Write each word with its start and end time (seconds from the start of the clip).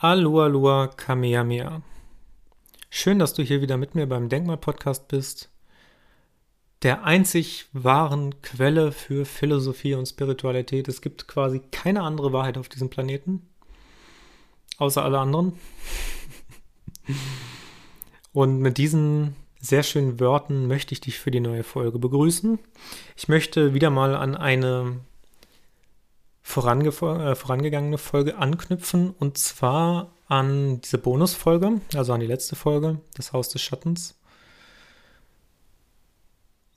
Aloha, 0.00 0.86
Kamehameha. 0.86 1.82
Schön, 2.88 3.18
dass 3.18 3.34
du 3.34 3.42
hier 3.42 3.60
wieder 3.60 3.76
mit 3.76 3.96
mir 3.96 4.06
beim 4.06 4.28
Denkmal-Podcast 4.28 5.08
bist. 5.08 5.50
Der 6.82 7.02
einzig 7.02 7.66
wahren 7.72 8.40
Quelle 8.40 8.92
für 8.92 9.24
Philosophie 9.24 9.94
und 9.94 10.06
Spiritualität. 10.06 10.86
Es 10.86 11.00
gibt 11.00 11.26
quasi 11.26 11.62
keine 11.72 12.04
andere 12.04 12.32
Wahrheit 12.32 12.58
auf 12.58 12.68
diesem 12.68 12.90
Planeten. 12.90 13.48
Außer 14.76 15.04
alle 15.04 15.18
anderen. 15.18 15.54
Und 18.32 18.60
mit 18.60 18.78
diesen 18.78 19.34
sehr 19.58 19.82
schönen 19.82 20.20
Worten 20.20 20.68
möchte 20.68 20.92
ich 20.92 21.00
dich 21.00 21.18
für 21.18 21.32
die 21.32 21.40
neue 21.40 21.64
Folge 21.64 21.98
begrüßen. 21.98 22.60
Ich 23.16 23.26
möchte 23.26 23.74
wieder 23.74 23.90
mal 23.90 24.14
an 24.14 24.36
eine 24.36 25.00
vorange 26.48 26.88
äh, 26.88 27.34
vorangegangene 27.34 27.98
Folge 27.98 28.38
anknüpfen 28.38 29.10
und 29.10 29.36
zwar 29.36 30.14
an 30.28 30.80
diese 30.80 30.96
Bonusfolge, 30.96 31.82
also 31.94 32.14
an 32.14 32.20
die 32.20 32.26
letzte 32.26 32.56
Folge, 32.56 33.00
das 33.14 33.34
Haus 33.34 33.50
des 33.50 33.60
Schattens, 33.60 34.18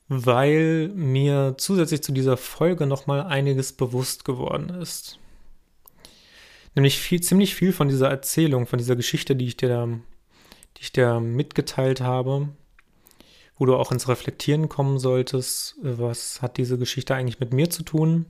weil 0.09 0.89
mir 0.89 1.55
zusätzlich 1.57 2.03
zu 2.03 2.11
dieser 2.11 2.35
Folge 2.35 2.85
nochmal 2.85 3.23
einiges 3.23 3.71
bewusst 3.71 4.25
geworden 4.25 4.69
ist. 4.81 5.19
Nämlich 6.75 6.99
viel, 6.99 7.21
ziemlich 7.21 7.55
viel 7.55 7.71
von 7.71 7.87
dieser 7.87 8.09
Erzählung, 8.09 8.67
von 8.67 8.77
dieser 8.77 8.97
Geschichte, 8.97 9.37
die 9.37 9.47
ich 9.47 9.55
dir 9.55 9.69
da, 9.69 9.85
die 9.85 10.81
ich 10.81 10.91
dir 10.91 11.21
mitgeteilt 11.21 12.01
habe, 12.01 12.49
wo 13.57 13.65
du 13.65 13.77
auch 13.77 13.93
ins 13.93 14.09
Reflektieren 14.09 14.67
kommen 14.67 14.99
solltest, 14.99 15.75
was 15.81 16.41
hat 16.41 16.57
diese 16.57 16.77
Geschichte 16.77 17.15
eigentlich 17.15 17.39
mit 17.39 17.53
mir 17.53 17.69
zu 17.69 17.83
tun? 17.83 18.25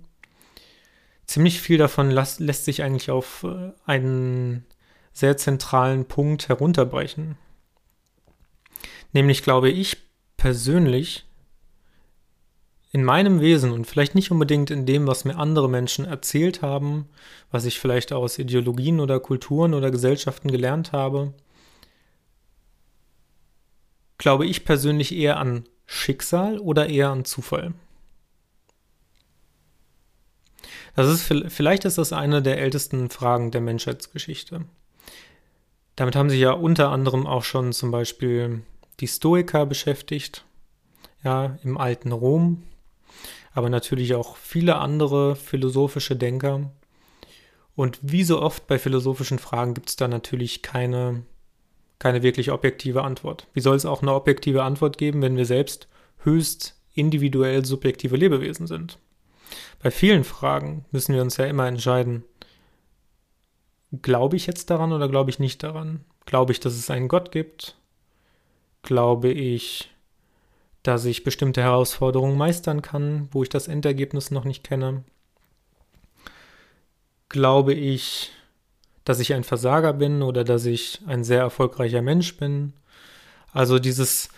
Ziemlich 1.32 1.62
viel 1.62 1.78
davon 1.78 2.12
las, 2.12 2.40
lässt 2.40 2.66
sich 2.66 2.84
eigentlich 2.84 3.10
auf 3.10 3.44
äh, 3.44 3.72
einen 3.86 4.66
sehr 5.14 5.38
zentralen 5.38 6.06
Punkt 6.06 6.50
herunterbrechen. 6.50 7.38
Nämlich 9.14 9.44
glaube 9.44 9.70
ich 9.70 9.98
persönlich 10.38 11.26
in 12.92 13.04
meinem 13.04 13.40
Wesen 13.40 13.72
und 13.72 13.86
vielleicht 13.86 14.16
nicht 14.16 14.32
unbedingt 14.32 14.70
in 14.70 14.86
dem, 14.86 15.08
was 15.08 15.24
mir 15.24 15.38
andere 15.38 15.70
Menschen 15.70 16.04
erzählt 16.04 16.62
haben, 16.62 17.08
was 17.50 17.64
ich 17.66 17.80
vielleicht 17.80 18.12
aus 18.12 18.38
Ideologien 18.38 19.00
oder 19.00 19.20
Kulturen 19.22 19.74
oder 19.74 19.92
Gesellschaften 19.92 20.52
gelernt 20.52 20.92
habe, 20.92 21.34
glaube 24.18 24.46
ich 24.46 24.66
persönlich 24.66 25.16
eher 25.16 25.38
an 25.38 25.64
Schicksal 25.86 26.60
oder 26.60 26.90
eher 26.90 27.10
an 27.10 27.24
Zufall. 27.24 27.74
Das 30.96 31.08
ist, 31.08 31.24
vielleicht 31.54 31.86
ist 31.86 31.98
das 31.98 32.14
eine 32.14 32.42
der 32.42 32.60
ältesten 32.60 33.10
Fragen 33.10 33.52
der 33.52 33.62
Menschheitsgeschichte. 33.62 34.66
Damit 35.96 36.16
haben 36.16 36.30
sich 36.30 36.40
ja 36.40 36.52
unter 36.52 36.90
anderem 36.90 37.28
auch 37.28 37.44
schon 37.44 37.74
zum 37.74 37.92
Beispiel 37.92 38.64
die 39.00 39.08
Stoiker 39.08 39.66
beschäftigt, 39.66 40.46
ja, 41.24 41.58
im 41.64 41.78
alten 41.78 42.12
Rom, 42.12 42.64
aber 43.54 43.70
natürlich 43.70 44.16
auch 44.16 44.36
viele 44.36 44.78
andere 44.78 45.36
philosophische 45.36 46.16
Denker. 46.16 46.72
Und 47.76 48.00
wie 48.02 48.24
so 48.24 48.42
oft 48.42 48.68
bei 48.68 48.78
philosophischen 48.80 49.40
Fragen 49.40 49.74
gibt 49.74 49.90
es 49.90 49.96
da 49.96 50.08
natürlich 50.08 50.62
keine, 50.62 51.24
keine 52.00 52.22
wirklich 52.22 52.52
objektive 52.52 53.04
Antwort. 53.04 53.48
Wie 53.54 53.62
soll 53.62 53.76
es 53.76 53.86
auch 53.86 54.02
eine 54.02 54.14
objektive 54.14 54.64
Antwort 54.64 54.98
geben, 54.98 55.22
wenn 55.22 55.38
wir 55.38 55.46
selbst 55.46 55.88
höchst 56.24 56.80
individuell 56.94 57.66
subjektive 57.66 58.18
Lebewesen 58.18 58.68
sind? 58.68 58.98
Bei 59.82 59.92
vielen 59.92 60.24
Fragen 60.24 60.86
müssen 60.92 61.16
wir 61.16 61.22
uns 61.22 61.38
ja 61.38 61.46
immer 61.46 61.68
entscheiden, 61.68 62.24
glaube 64.02 64.36
ich 64.36 64.46
jetzt 64.46 64.70
daran 64.70 64.94
oder 64.94 65.10
glaube 65.10 65.32
ich 65.32 65.40
nicht 65.40 65.64
daran? 65.64 66.06
Glaube 66.26 66.52
ich, 66.52 66.60
dass 66.60 66.74
es 66.74 66.90
einen 66.90 67.08
Gott 67.08 67.32
gibt? 67.32 67.76
Glaube 68.84 69.30
ich, 69.30 69.92
dass 70.84 71.06
ich 71.06 71.24
bestimmte 71.24 71.62
Herausforderungen 71.62 72.38
meistern 72.38 72.82
kann, 72.82 73.28
wo 73.32 73.44
ich 73.44 73.50
das 73.50 73.68
Endergebnis 73.68 74.32
noch 74.32 74.46
nicht 74.46 74.64
kenne? 74.64 75.04
Glaube 77.30 77.74
ich, 77.74 78.32
dass 79.04 79.20
ich 79.20 79.34
ein 79.34 79.44
Versager 79.44 79.94
bin 79.94 80.22
oder 80.22 80.44
dass 80.44 80.66
ich 80.66 81.02
ein 81.08 81.24
sehr 81.24 81.40
erfolgreicher 81.40 82.02
Mensch 82.02 82.38
bin? 82.38 82.74
Also 83.52 83.80
dieses, 83.80 84.30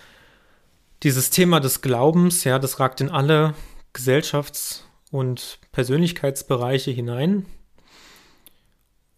dieses 1.04 1.30
Thema 1.32 1.60
des 1.60 1.82
Glaubens, 1.82 2.44
ja, 2.46 2.60
das 2.60 2.80
ragt 2.80 3.02
in 3.02 3.10
alle 3.10 3.56
Gesellschafts- 3.94 4.84
und 5.14 5.60
Persönlichkeitsbereiche 5.72 6.90
hinein. 6.90 7.46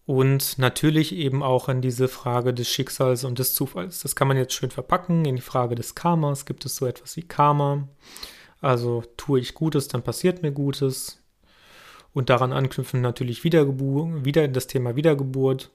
Und 0.04 0.58
natürlich 0.58 1.14
eben 1.14 1.42
auch 1.42 1.70
in 1.70 1.80
diese 1.80 2.06
Frage 2.06 2.52
des 2.52 2.68
Schicksals 2.68 3.24
und 3.24 3.38
des 3.38 3.54
Zufalls. 3.54 4.02
Das 4.02 4.14
kann 4.14 4.28
man 4.28 4.36
jetzt 4.36 4.52
schön 4.52 4.70
verpacken 4.70 5.24
in 5.24 5.36
die 5.36 5.42
Frage 5.42 5.74
des 5.74 5.94
Karmas. 5.94 6.44
Gibt 6.44 6.66
es 6.66 6.76
so 6.76 6.86
etwas 6.86 7.16
wie 7.16 7.22
Karma? 7.22 7.88
Also 8.60 9.04
tue 9.16 9.40
ich 9.40 9.54
Gutes, 9.54 9.88
dann 9.88 10.02
passiert 10.02 10.42
mir 10.42 10.52
Gutes. 10.52 11.22
Und 12.12 12.28
daran 12.28 12.52
anknüpfen 12.52 13.00
natürlich 13.00 13.42
Wiedergeburt, 13.42 14.24
wieder 14.26 14.46
das 14.48 14.66
Thema 14.66 14.96
Wiedergeburt. 14.96 15.70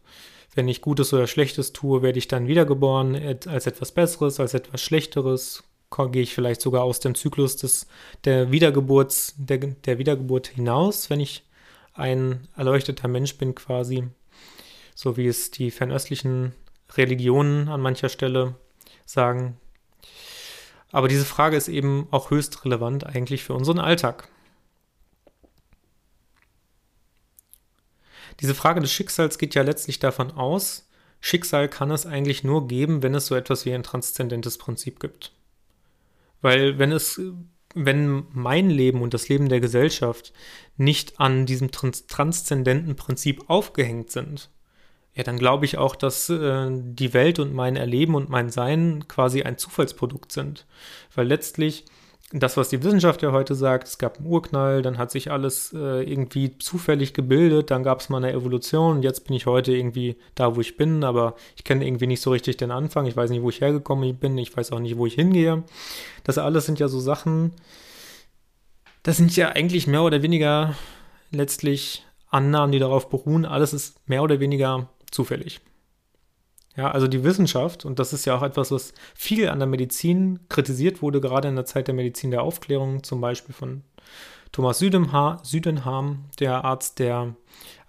Wenn 0.54 0.68
ich 0.68 0.82
Gutes 0.82 1.14
oder 1.14 1.26
Schlechtes 1.26 1.74
tue, 1.74 2.04
werde 2.04 2.20
ich 2.20 2.28
dann 2.28 2.48
wiedergeboren 2.48 3.16
als 3.48 3.66
etwas 3.66 3.92
Besseres, 3.92 4.40
als 4.40 4.54
etwas 4.54 4.82
Schlechteres 4.82 5.64
gehe 5.92 6.22
ich 6.24 6.34
vielleicht 6.34 6.62
sogar 6.62 6.84
aus 6.84 7.00
dem 7.00 7.16
Zyklus 7.16 7.58
des, 7.58 7.88
der, 8.24 8.52
Wiedergeburts, 8.52 9.36
der, 9.38 9.58
der 9.58 9.98
Wiedergeburt 9.98 10.48
hinaus, 10.48 11.10
wenn 11.10 11.20
ich 11.20 11.44
ein 11.94 12.48
erleuchteter 12.56 13.08
Mensch 13.08 13.38
bin 13.38 13.56
quasi, 13.56 14.08
so 14.96 15.18
wie 15.18 15.28
es 15.28 15.52
die 15.52 15.72
fernöstlichen 15.72 16.54
Religionen 16.94 17.68
an 17.68 17.82
mancher 17.82 18.10
Stelle 18.10 18.56
sagen. 19.06 19.58
Aber 20.92 21.08
diese 21.08 21.26
Frage 21.26 21.58
ist 21.58 21.68
eben 21.68 22.08
auch 22.12 22.32
höchst 22.32 22.66
relevant 22.66 23.06
eigentlich 23.06 23.44
für 23.44 23.54
unseren 23.54 23.80
Alltag. 23.80 24.28
Diese 28.40 28.56
Frage 28.56 28.82
des 28.82 28.92
Schicksals 28.92 29.38
geht 29.38 29.56
ja 29.56 29.62
letztlich 29.62 30.00
davon 30.00 30.32
aus, 30.32 30.88
Schicksal 31.20 31.70
kann 31.70 31.92
es 31.92 32.08
eigentlich 32.08 32.44
nur 32.44 32.68
geben, 32.68 33.04
wenn 33.04 33.14
es 33.14 33.28
so 33.28 33.36
etwas 33.36 33.66
wie 33.66 33.74
ein 33.74 33.84
transzendentes 33.84 34.58
Prinzip 34.58 35.00
gibt. 35.00 35.32
Weil 36.42 36.80
wenn 36.80 36.92
es, 36.92 37.22
wenn 37.76 38.26
mein 38.34 38.70
Leben 38.70 39.02
und 39.02 39.14
das 39.14 39.30
Leben 39.30 39.50
der 39.50 39.62
Gesellschaft 39.62 40.34
nicht 40.78 41.20
an 41.20 41.46
diesem 41.46 41.72
trans 41.72 42.08
transzendenten 42.08 42.96
Prinzip 42.96 43.50
aufgehängt 43.50 44.12
sind, 44.12 44.50
ja, 45.14 45.24
dann 45.24 45.38
glaube 45.38 45.66
ich 45.66 45.78
auch, 45.78 45.96
dass 45.96 46.30
äh, 46.30 46.70
die 46.72 47.14
Welt 47.14 47.40
und 47.40 47.54
mein 47.54 47.76
Erleben 47.76 48.16
und 48.16 48.30
mein 48.30 48.50
Sein 48.50 49.08
quasi 49.08 49.44
ein 49.44 49.58
Zufallsprodukt 49.58 50.32
sind. 50.32 50.66
Weil 51.14 51.28
letztlich 51.28 51.86
das, 52.34 52.56
was 52.56 52.70
die 52.70 52.82
Wissenschaft 52.84 53.22
ja 53.22 53.32
heute 53.32 53.56
sagt, 53.56 53.88
es 53.88 53.98
gab 53.98 54.18
einen 54.18 54.28
Urknall, 54.28 54.82
dann 54.82 54.98
hat 54.98 55.12
sich 55.12 55.32
alles 55.32 55.74
äh, 55.74 56.02
irgendwie 56.04 56.58
zufällig 56.58 57.14
gebildet, 57.14 57.72
dann 57.72 57.84
gab 57.84 58.00
es 58.00 58.10
mal 58.10 58.18
eine 58.18 58.32
Evolution 58.32 58.98
und 58.98 59.04
jetzt 59.04 59.28
bin 59.28 59.36
ich 59.36 59.46
heute 59.46 59.74
irgendwie 59.74 60.16
da, 60.36 60.56
wo 60.56 60.62
ich 60.62 60.78
bin, 60.78 61.04
aber 61.04 61.36
ich 61.58 61.64
kenne 61.64 61.86
irgendwie 61.86 62.08
nicht 62.08 62.22
so 62.22 62.32
richtig 62.32 62.58
den 62.58 62.72
Anfang, 62.72 63.06
ich 63.06 63.18
weiß 63.18 63.30
nicht, 63.32 63.42
wo 63.42 63.50
ich 63.50 63.60
hergekommen 63.60 64.16
bin, 64.16 64.38
ich 64.38 64.56
weiß 64.56 64.72
auch 64.72 64.80
nicht, 64.80 64.98
wo 64.98 65.06
ich 65.06 65.16
hingehe. 65.16 65.64
Das 66.24 66.38
alles 66.38 66.66
sind 66.66 66.80
ja 66.80 66.88
so 66.88 67.00
Sachen, 67.00 67.52
das 69.04 69.18
sind 69.18 69.36
ja 69.36 69.50
eigentlich 69.50 69.88
mehr 69.88 70.04
oder 70.04 70.22
weniger 70.22 70.76
letztlich 71.32 72.06
Annahmen, 72.30 72.72
die 72.72 72.80
darauf 72.80 73.10
beruhen, 73.10 73.46
alles 73.46 73.74
ist 73.74 74.08
mehr 74.08 74.24
oder 74.24 74.40
weniger 74.40 74.88
zufällig. 75.12 75.60
Ja, 76.78 76.90
also 76.92 77.08
die 77.08 77.24
Wissenschaft, 77.24 77.84
und 77.84 78.00
das 78.00 78.14
ist 78.14 78.26
ja 78.26 78.36
auch 78.36 78.44
etwas, 78.44 78.72
was 78.72 78.94
viel 79.14 79.50
an 79.50 79.60
der 79.60 79.68
Medizin 79.68 80.40
kritisiert 80.48 81.02
wurde, 81.02 81.20
gerade 81.20 81.50
in 81.50 81.56
der 81.56 81.66
Zeit 81.66 81.88
der 81.88 81.96
Medizin 81.96 82.32
der 82.32 82.44
Aufklärung, 82.44 83.04
zum 83.04 83.20
Beispiel 83.20 83.54
von 83.54 83.84
Thomas 84.52 84.80
Südenham, 84.80 86.26
der 86.40 86.66
Arzt, 86.66 87.00
der 87.00 87.36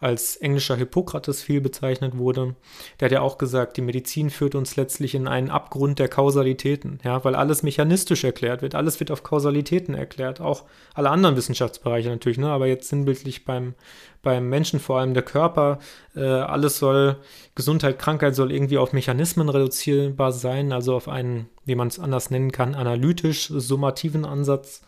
als 0.02 0.34
englischer 0.36 0.74
Hippokrates 0.74 1.42
viel 1.42 1.60
bezeichnet 1.60 2.18
wurde, 2.18 2.56
der 2.98 3.06
hat 3.06 3.12
ja 3.12 3.20
auch 3.20 3.38
gesagt, 3.38 3.76
die 3.76 3.82
Medizin 3.82 4.31
führt 4.31 4.56
uns 4.56 4.75
letztlich 4.75 5.14
in 5.14 5.28
einen 5.28 5.48
Abgrund 5.48 6.00
der 6.00 6.08
Kausalitäten, 6.08 6.98
ja, 7.04 7.25
weil 7.25 7.37
alles 7.37 7.62
mechanistisch 7.62 8.25
erklärt 8.25 8.62
wird, 8.62 8.75
alles 8.75 8.98
wird 8.98 9.12
auf 9.12 9.22
Kausalitäten 9.22 9.94
erklärt, 9.94 10.40
auch 10.40 10.64
alle 10.94 11.10
anderen 11.10 11.37
Wissenschaftsbereiche 11.37 12.08
natürlich, 12.08 12.38
ne, 12.38 12.50
aber 12.50 12.66
jetzt 12.66 12.88
sinnbildlich 12.88 13.44
beim, 13.44 13.75
beim 14.22 14.48
Menschen, 14.48 14.81
vor 14.81 14.98
allem 14.98 15.14
der 15.14 15.22
Körper, 15.22 15.78
äh, 16.16 16.25
alles 16.25 16.78
soll, 16.78 17.16
Gesundheit, 17.54 18.00
Krankheit 18.00 18.34
soll 18.34 18.50
irgendwie 18.50 18.78
auf 18.78 18.92
Mechanismen 18.92 19.48
reduzierbar 19.48 20.32
sein, 20.32 20.72
also 20.72 20.96
auf 20.96 21.08
einen, 21.08 21.48
wie 21.64 21.76
man 21.76 21.87
es 21.87 22.00
anders 22.00 22.31
nennen 22.31 22.50
kann, 22.50 22.75
analytisch-summativen 22.75 24.25
Ansatz. 24.25 24.82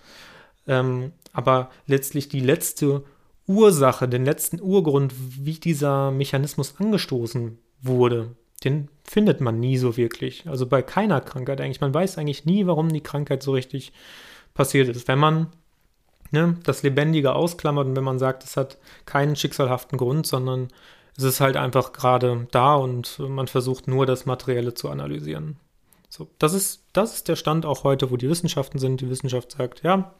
Ähm, 0.66 1.12
aber 1.32 1.70
letztlich 1.86 2.28
die 2.28 2.40
letzte 2.40 3.04
Ursache, 3.46 4.08
den 4.08 4.24
letzten 4.24 4.60
Urgrund, 4.60 5.12
wie 5.16 5.58
dieser 5.58 6.10
Mechanismus 6.10 6.76
angestoßen 6.78 7.58
wurde, 7.82 8.34
den 8.64 8.88
findet 9.04 9.40
man 9.42 9.60
nie 9.60 9.76
so 9.76 9.96
wirklich. 9.96 10.48
Also 10.48 10.66
bei 10.66 10.80
keiner 10.80 11.20
Krankheit 11.20 11.60
eigentlich. 11.60 11.82
Man 11.82 11.92
weiß 11.92 12.16
eigentlich 12.16 12.46
nie, 12.46 12.66
warum 12.66 12.88
die 12.90 13.02
Krankheit 13.02 13.42
so 13.42 13.52
richtig 13.52 13.92
passiert 14.54 14.88
ist. 14.88 15.06
Wenn 15.08 15.18
man 15.18 15.48
ne, 16.30 16.56
das 16.64 16.82
Lebendige 16.82 17.34
ausklammert 17.34 17.86
und 17.86 17.96
wenn 17.96 18.04
man 18.04 18.18
sagt, 18.18 18.44
es 18.44 18.56
hat 18.56 18.78
keinen 19.04 19.36
schicksalhaften 19.36 19.98
Grund, 19.98 20.26
sondern 20.26 20.68
Es 21.16 21.22
ist 21.22 21.40
halt 21.40 21.56
einfach 21.56 21.92
gerade 21.92 22.48
da 22.50 22.74
und 22.74 23.18
man 23.20 23.46
versucht 23.46 23.86
nur 23.86 24.04
das 24.04 24.26
Materielle 24.26 24.74
zu 24.74 24.88
analysieren. 24.90 25.56
So, 26.08 26.28
das 26.38 26.54
ist, 26.54 26.84
das 26.92 27.14
ist 27.14 27.28
der 27.28 27.36
Stand 27.36 27.66
auch 27.66 27.84
heute, 27.84 28.10
wo 28.10 28.16
die 28.16 28.28
Wissenschaften 28.28 28.78
sind. 28.78 29.00
Die 29.00 29.10
Wissenschaft 29.10 29.52
sagt, 29.52 29.82
ja, 29.84 30.12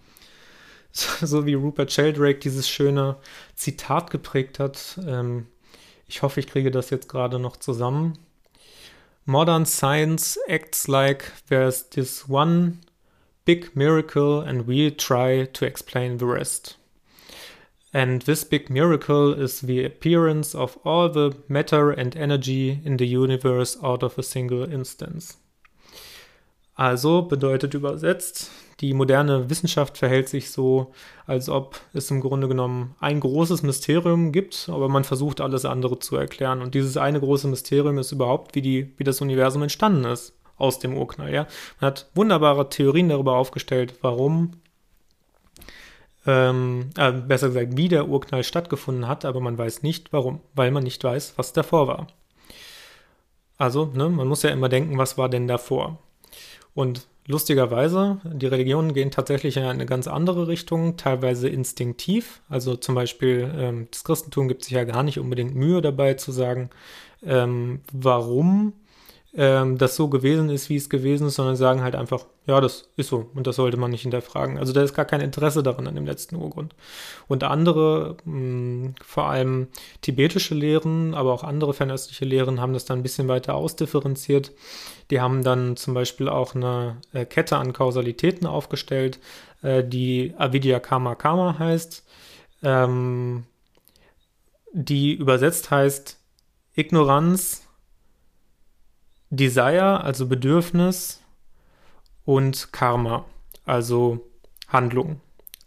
so 1.21 1.45
wie 1.45 1.55
Rupert 1.55 1.93
Sheldrake 1.93 2.39
dieses 2.39 2.69
schöne 2.69 3.17
Zitat 3.57 4.11
geprägt 4.11 4.59
hat. 4.59 4.99
Ähm, 5.07 5.47
ich 6.07 6.23
hoffe, 6.23 6.41
ich 6.41 6.47
kriege 6.47 6.71
das 6.71 6.91
jetzt 6.91 7.09
gerade 7.09 7.39
noch 7.39 7.57
zusammen. 7.57 8.17
Modern 9.25 9.67
science 9.67 10.39
acts 10.47 10.87
like 10.87 11.33
there's 11.49 11.89
this 11.91 12.29
one 12.29 12.79
big 13.45 13.75
miracle 13.75 14.41
and 14.41 14.69
we 14.69 14.95
try 14.95 15.47
to 15.53 15.65
explain 15.65 16.19
the 16.19 16.27
rest. 16.27 16.79
And 17.93 18.25
this 18.25 18.45
big 18.45 18.71
miracle 18.71 19.33
is 19.33 19.61
the 19.61 19.85
appearance 19.85 20.55
of 20.55 20.79
all 20.85 21.09
the 21.09 21.33
matter 21.49 21.91
and 21.91 22.15
energy 22.17 22.81
in 22.85 22.99
the 22.99 23.07
universe 23.07 23.79
out 23.83 24.03
of 24.03 24.19
a 24.19 24.23
single 24.23 24.65
instance. 24.65 25.39
Also 26.77 27.23
bedeutet 27.23 27.73
übersetzt, 27.75 28.51
die 28.81 28.93
moderne 28.95 29.51
Wissenschaft 29.51 29.99
verhält 29.99 30.29
sich 30.29 30.51
so, 30.51 30.93
als 31.27 31.49
ob 31.49 31.81
es 31.93 32.11
im 32.11 32.21
Grunde 32.21 32.49
genommen 32.49 32.95
ein 33.01 33.21
großes 33.21 33.63
Mysterium 33.63 34.33
gibt, 34.33 34.69
aber 34.69 34.89
man 34.89 35.05
versucht 35.05 35.41
alles 35.41 35.65
andere 35.65 35.99
zu 35.99 36.17
erklären. 36.17 36.61
Und 36.61 36.75
dieses 36.75 36.97
eine 36.97 37.21
große 37.21 37.49
Mysterium 37.49 37.99
ist 37.99 38.13
überhaupt, 38.13 38.55
wie, 38.55 38.63
die, 38.63 38.93
wie 38.97 39.05
das 39.05 39.21
Universum 39.21 39.63
entstanden 39.63 40.05
ist 40.05 40.35
aus 40.57 40.79
dem 40.79 40.97
Urknall. 40.97 41.33
Ja? 41.33 41.47
Man 41.81 41.91
hat 41.91 42.11
wunderbare 42.15 42.69
Theorien 42.69 43.09
darüber 43.09 43.37
aufgestellt, 43.37 43.95
warum, 44.03 44.53
ähm, 46.27 46.91
äh, 46.97 47.13
besser 47.13 47.49
gesagt, 47.49 47.77
wie 47.77 47.89
der 47.89 48.09
Urknall 48.09 48.45
stattgefunden 48.45 49.07
hat, 49.07 49.25
aber 49.25 49.41
man 49.41 49.59
weiß 49.59 49.83
nicht 49.83 50.13
warum, 50.13 50.41
weil 50.55 50.71
man 50.71 50.83
nicht 50.83 51.03
weiß, 51.03 51.35
was 51.37 51.53
davor 51.53 51.87
war. 51.87 52.07
Also, 53.57 53.87
ne, 53.95 54.09
man 54.09 54.27
muss 54.27 54.43
ja 54.43 54.51
immer 54.51 54.69
denken, 54.69 54.99
was 54.99 55.17
war 55.17 55.29
denn 55.29 55.47
davor? 55.47 55.99
Und 56.75 57.07
lustigerweise, 57.27 58.19
die 58.25 58.47
Religionen 58.47 58.95
gehen 58.95 59.11
tatsächlich 59.11 59.57
in 59.57 59.65
eine 59.65 59.87
ganz 59.87 60.07
andere 60.07 60.49
Richtung, 60.49 60.97
teilweise 60.97 61.49
instinktiv. 61.49 62.43
Also 62.49 62.77
zum 62.77 62.95
Beispiel 62.95 63.53
ähm, 63.57 63.89
das 63.91 64.05
Christentum 64.05 64.49
gibt 64.49 64.65
sich 64.65 64.73
ja 64.73 64.85
gar 64.85 65.03
nicht 65.03 65.19
unbedingt 65.19 65.55
Mühe 65.55 65.81
dabei 65.81 66.15
zu 66.15 66.33
sagen, 66.33 66.71
ähm, 67.25 67.81
warum 67.93 68.75
ähm, 69.37 69.79
das 69.79 69.97
so 69.97 70.09
gewesen 70.09 70.49
ist, 70.49 70.69
wie 70.69 70.77
es 70.77 70.89
gewesen 70.89 71.27
ist, 71.27 71.35
sondern 71.37 71.57
sagen 71.57 71.83
halt 71.83 71.97
einfach, 71.97 72.27
ja, 72.47 72.61
das 72.61 72.91
ist 72.97 73.09
so 73.09 73.31
und 73.35 73.47
das 73.47 73.57
sollte 73.57 73.77
man 73.77 73.91
nicht 73.91 74.03
hinterfragen. 74.03 74.59
Also 74.59 74.73
da 74.73 74.83
ist 74.83 74.95
gar 74.95 75.05
kein 75.05 75.21
Interesse 75.21 75.63
daran 75.63 75.87
an 75.87 75.95
dem 75.95 76.07
letzten 76.07 76.37
Urgrund. 76.37 76.75
Und 77.27 77.43
andere, 77.43 78.17
mh, 78.25 78.33
hm, 78.33 78.95
vor 79.05 79.25
allem 79.25 79.69
tibetische 80.03 80.55
Lehren, 80.55 81.15
aber 81.15 81.33
auch 81.33 81.43
andere 81.43 81.75
fernöstliche 81.75 82.25
Lehren 82.25 82.61
haben 82.61 82.75
das 82.75 82.85
dann 82.85 83.01
ein 83.01 83.03
bisschen 83.03 83.29
weiter 83.29 83.55
ausdifferenziert. 83.55 84.53
Die 85.11 85.21
haben 85.21 85.43
dann 85.43 85.77
zum 85.77 85.95
Beispiel 85.95 86.29
auch 86.29 86.55
eine 86.55 86.97
äh, 87.13 87.25
Kette 87.25 87.57
an 87.57 87.73
Kausalitäten 87.73 88.47
aufgestellt, 88.47 89.19
äh, 89.63 89.85
die 89.85 90.35
Avidya 90.39 90.81
Karma 90.81 91.15
Karma 91.15 91.59
heißt, 91.59 92.05
ähm, 92.63 93.45
die 94.73 95.13
übersetzt 95.13 95.71
heißt 95.71 96.19
Ignoranz, 96.75 97.67
Desire, 99.31 100.03
also 100.03 100.27
Bedürfnis, 100.27 101.21
und 102.25 102.73
Karma, 102.73 103.25
also 103.65 104.27
Handlung. 104.69 105.21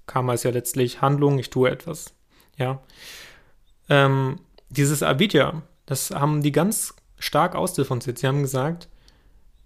Karma 0.06 0.34
ist 0.34 0.44
ja 0.44 0.52
letztlich 0.52 1.02
Handlung, 1.02 1.40
ich 1.40 1.50
tue 1.50 1.70
etwas. 1.70 2.14
Ja. 2.58 2.82
Ähm, 3.90 4.40
dieses 4.70 5.04
Avidya, 5.04 5.62
das 5.86 6.12
haben 6.12 6.42
die 6.42 6.52
ganz 6.52 6.96
stark 7.20 7.56
ausdifferenziert. 7.56 8.18
Sie 8.18 8.28
haben 8.28 8.42
gesagt, 8.42 8.90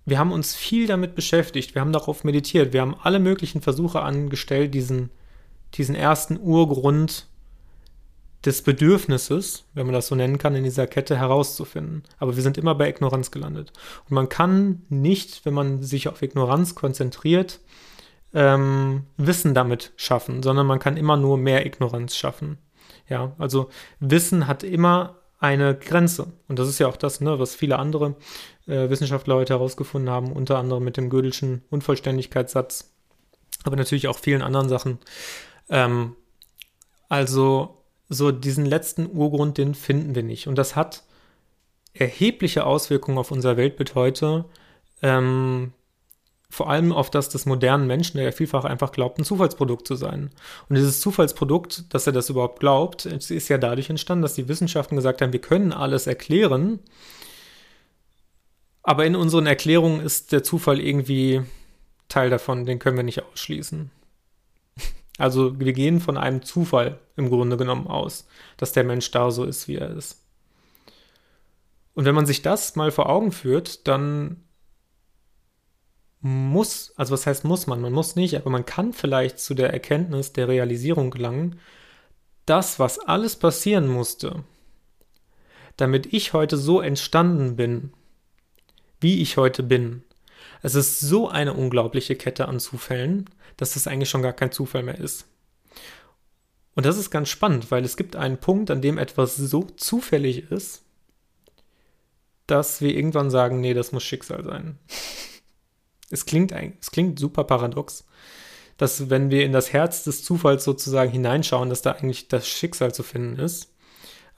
wir 0.06 0.18
haben 0.18 0.32
uns 0.32 0.56
viel 0.56 0.88
damit 0.88 1.16
beschäftigt, 1.16 1.76
wir 1.76 1.82
haben 1.82 1.94
darauf 1.94 2.24
meditiert, 2.24 2.74
wir 2.74 2.82
haben 2.82 2.96
alle 3.02 3.20
möglichen 3.20 3.62
Versuche 3.62 4.02
angestellt, 4.02 4.74
diesen, 4.74 5.12
diesen 5.76 5.96
ersten 5.96 6.40
Urgrund 6.40 7.28
des 8.46 8.64
Bedürfnisses, 8.64 9.66
wenn 9.76 9.86
man 9.86 9.94
das 9.94 10.08
so 10.08 10.16
nennen 10.16 10.40
kann, 10.40 10.56
in 10.56 10.64
dieser 10.64 10.88
Kette 10.88 11.18
herauszufinden. 11.18 12.04
Aber 12.18 12.36
wir 12.36 12.42
sind 12.42 12.58
immer 12.58 12.74
bei 12.74 12.90
Ignoranz 12.90 13.30
gelandet. 13.30 13.72
Und 14.10 14.16
man 14.16 14.30
kann 14.30 14.82
nicht, 14.90 15.46
wenn 15.46 15.54
man 15.54 15.84
sich 15.84 16.08
auf 16.08 16.24
Ignoranz 16.24 16.74
konzentriert, 16.74 17.60
ähm, 18.34 19.04
Wissen 19.18 19.54
damit 19.54 19.94
schaffen, 19.96 20.42
sondern 20.42 20.66
man 20.66 20.80
kann 20.80 20.98
immer 20.98 21.18
nur 21.18 21.38
mehr 21.38 21.66
Ignoranz 21.66 22.16
schaffen. 22.16 22.58
Ja, 23.08 23.34
also 23.38 23.70
Wissen 24.00 24.48
hat 24.48 24.64
immer 24.64 25.18
eine 25.40 25.76
Grenze. 25.76 26.32
Und 26.48 26.60
das 26.60 26.70
ist 26.70 26.80
ja 26.80 26.88
auch 26.88 26.98
das, 26.98 27.22
ne, 27.22 27.38
was 27.40 27.56
viele 27.56 27.78
andere 27.78 28.16
äh, 28.68 28.90
Wissenschaftler 28.90 29.36
heute 29.36 29.54
herausgefunden 29.54 30.10
haben, 30.10 30.32
unter 30.32 30.58
anderem 30.58 30.84
mit 30.84 30.98
dem 30.98 31.10
Gödelschen 31.10 31.64
Unvollständigkeitssatz, 31.70 32.94
aber 33.64 33.76
natürlich 33.76 34.08
auch 34.08 34.20
vielen 34.20 34.42
anderen 34.42 34.70
Sachen. 34.70 35.00
Ähm, 35.70 36.16
also 37.10 37.84
so 38.10 38.32
diesen 38.32 38.66
letzten 38.66 39.10
Urgrund, 39.12 39.58
den 39.58 39.76
finden 39.76 40.16
wir 40.16 40.24
nicht. 40.24 40.48
Und 40.48 40.56
das 40.56 40.76
hat 40.76 41.04
erhebliche 41.94 42.66
Auswirkungen 42.66 43.18
auf 43.18 43.32
unser 43.32 43.58
Weltbild 43.58 43.96
heute. 43.96 44.46
Ähm, 45.02 45.74
vor 46.50 46.70
allem 46.70 46.92
auf 46.92 47.10
das 47.10 47.30
des 47.30 47.46
modernen 47.46 47.88
Menschen, 47.88 48.18
der 48.18 48.26
ja 48.26 48.32
vielfach 48.34 48.66
einfach 48.66 48.92
glaubt, 48.92 49.18
ein 49.18 49.24
Zufallsprodukt 49.24 49.88
zu 49.88 49.96
sein. 49.96 50.32
Und 50.68 50.76
dieses 50.76 51.00
Zufallsprodukt, 51.00 51.94
dass 51.94 52.06
er 52.06 52.14
das 52.14 52.30
überhaupt 52.30 52.60
glaubt, 52.60 53.06
ist 53.06 53.48
ja 53.48 53.58
dadurch 53.58 53.90
entstanden, 53.90 54.22
dass 54.22 54.36
die 54.36 54.50
Wissenschaften 54.50 54.98
gesagt 54.98 55.22
haben, 55.22 55.32
wir 55.32 55.40
können 55.42 55.72
alles 55.72 56.08
erklären, 56.08 56.80
aber 58.84 59.06
in 59.06 59.16
unseren 59.16 59.46
Erklärungen 59.46 60.02
ist 60.02 60.32
der 60.32 60.44
Zufall 60.44 60.80
irgendwie 60.80 61.44
Teil 62.08 62.30
davon, 62.30 62.66
den 62.66 62.80
können 62.80 62.98
wir 62.98 63.04
nicht 63.04 63.24
ausschließen. 63.24 63.92
Also 65.18 65.60
wir 65.60 65.74
gehen 65.74 66.00
von 66.00 66.18
einem 66.18 66.42
Zufall 66.42 66.98
im 67.16 67.30
Grunde 67.30 67.56
genommen 67.56 67.86
aus, 67.86 68.28
dass 68.58 68.72
der 68.72 68.84
Mensch 68.84 69.12
da 69.12 69.30
so 69.30 69.44
ist, 69.44 69.68
wie 69.68 69.76
er 69.76 69.92
ist. 69.92 70.26
Und 71.94 72.06
wenn 72.06 72.16
man 72.16 72.26
sich 72.26 72.42
das 72.42 72.76
mal 72.76 72.90
vor 72.90 73.08
Augen 73.08 73.32
führt, 73.32 73.88
dann 73.88 74.44
muss, 76.22 76.94
also 76.96 77.14
was 77.14 77.28
heißt 77.28 77.44
muss 77.44 77.68
man? 77.68 77.82
Man 77.82 77.94
muss 77.94 78.16
nicht, 78.16 78.36
aber 78.38 78.50
man 78.50 78.66
kann 78.66 78.94
vielleicht 78.94 79.40
zu 79.40 79.54
der 79.54 79.72
Erkenntnis 79.72 80.34
der 80.34 80.48
Realisierung 80.48 81.12
gelangen, 81.12 81.60
das, 82.46 82.80
was 82.80 83.00
alles 83.00 83.36
passieren 83.36 83.88
musste, 83.88 84.44
damit 85.78 86.14
ich 86.14 86.34
heute 86.34 86.58
so 86.58 86.80
entstanden 86.80 87.56
bin, 87.56 87.94
wie 89.02 89.22
ich 89.22 89.38
heute 89.38 89.64
bin. 89.64 90.04
Es 90.62 90.76
ist 90.76 91.00
so 91.00 91.28
eine 91.28 91.54
unglaubliche 91.54 92.16
Kette 92.16 92.48
an 92.48 92.60
Zufällen, 92.60 93.30
dass 93.58 93.74
das 93.74 93.88
eigentlich 93.88 94.10
schon 94.10 94.22
gar 94.22 94.34
kein 94.34 94.52
Zufall 94.52 94.84
mehr 94.84 95.00
ist. 95.00 95.26
Und 96.76 96.86
das 96.86 96.98
ist 96.98 97.10
ganz 97.10 97.30
spannend, 97.30 97.70
weil 97.72 97.84
es 97.84 97.98
gibt 97.98 98.16
einen 98.16 98.38
Punkt, 98.38 98.72
an 98.72 98.82
dem 98.82 98.98
etwas 98.98 99.36
so 99.36 99.64
zufällig 99.64 100.52
ist, 100.52 100.84
dass 102.48 102.82
wir 102.82 102.96
irgendwann 102.96 103.30
sagen, 103.30 103.60
nee, 103.60 103.74
das 103.74 103.92
muss 103.92 104.04
Schicksal 104.04 104.44
sein. 104.44 104.78
es 106.10 106.26
klingt, 106.26 106.52
es 106.52 106.92
klingt 106.92 107.20
super 107.20 107.44
paradox, 107.44 108.06
dass 108.78 109.10
wenn 109.10 109.30
wir 109.32 109.46
in 109.46 109.52
das 109.52 109.74
Herz 109.74 110.04
des 110.04 110.24
Zufalls 110.24 110.64
sozusagen 110.64 111.12
hineinschauen, 111.12 111.70
dass 111.70 111.82
da 111.82 111.92
eigentlich 111.92 112.28
das 112.30 112.48
Schicksal 112.48 112.94
zu 112.94 113.04
finden 113.04 113.40
ist 113.40 113.71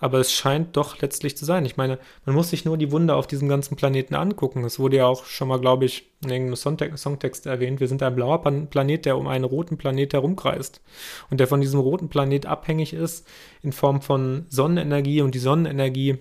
aber 0.04 0.20
es 0.20 0.34
scheint 0.34 0.76
doch 0.76 1.00
letztlich 1.00 1.38
zu 1.38 1.46
sein. 1.46 1.66
Ich 1.66 1.78
meine, 1.78 1.98
man 2.26 2.36
muss 2.36 2.50
sich 2.50 2.66
nur 2.66 2.78
die 2.78 2.92
Wunder 2.92 3.16
auf 3.16 3.26
diesem 3.26 3.48
ganzen 3.48 3.78
Planeten 3.78 4.16
angucken. 4.16 4.66
Es 4.66 4.78
wurde 4.78 4.98
ja 4.98 5.06
auch 5.06 5.24
schon 5.24 5.48
mal, 5.48 5.62
glaube 5.62 5.86
ich, 5.86 6.12
in 6.22 6.30
irgendeinem 6.30 6.98
Songtext 6.98 7.46
erwähnt. 7.46 7.80
Wir 7.80 7.88
sind 7.88 8.04
ein 8.04 8.14
blauer 8.14 8.42
Planet, 8.42 9.06
der 9.06 9.18
um 9.18 9.28
einen 9.28 9.46
roten 9.46 9.78
Planet 9.78 10.12
herumkreist 10.12 10.82
und 11.30 11.40
der 11.40 11.48
von 11.48 11.62
diesem 11.62 11.80
roten 11.80 12.10
Planet 12.10 12.46
abhängig 12.46 12.92
ist 12.92 13.26
in 13.62 13.72
Form 13.72 14.02
von 14.02 14.46
Sonnenenergie 14.50 15.22
und 15.22 15.36
die 15.36 15.40
Sonnenenergie 15.40 16.18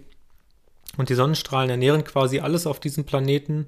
und 0.97 1.09
die 1.09 1.15
Sonnenstrahlen 1.15 1.71
ernähren 1.71 2.05
quasi 2.05 2.39
alles 2.39 2.69
auf 2.69 2.79
diesem 2.79 3.03
Planeten 3.03 3.67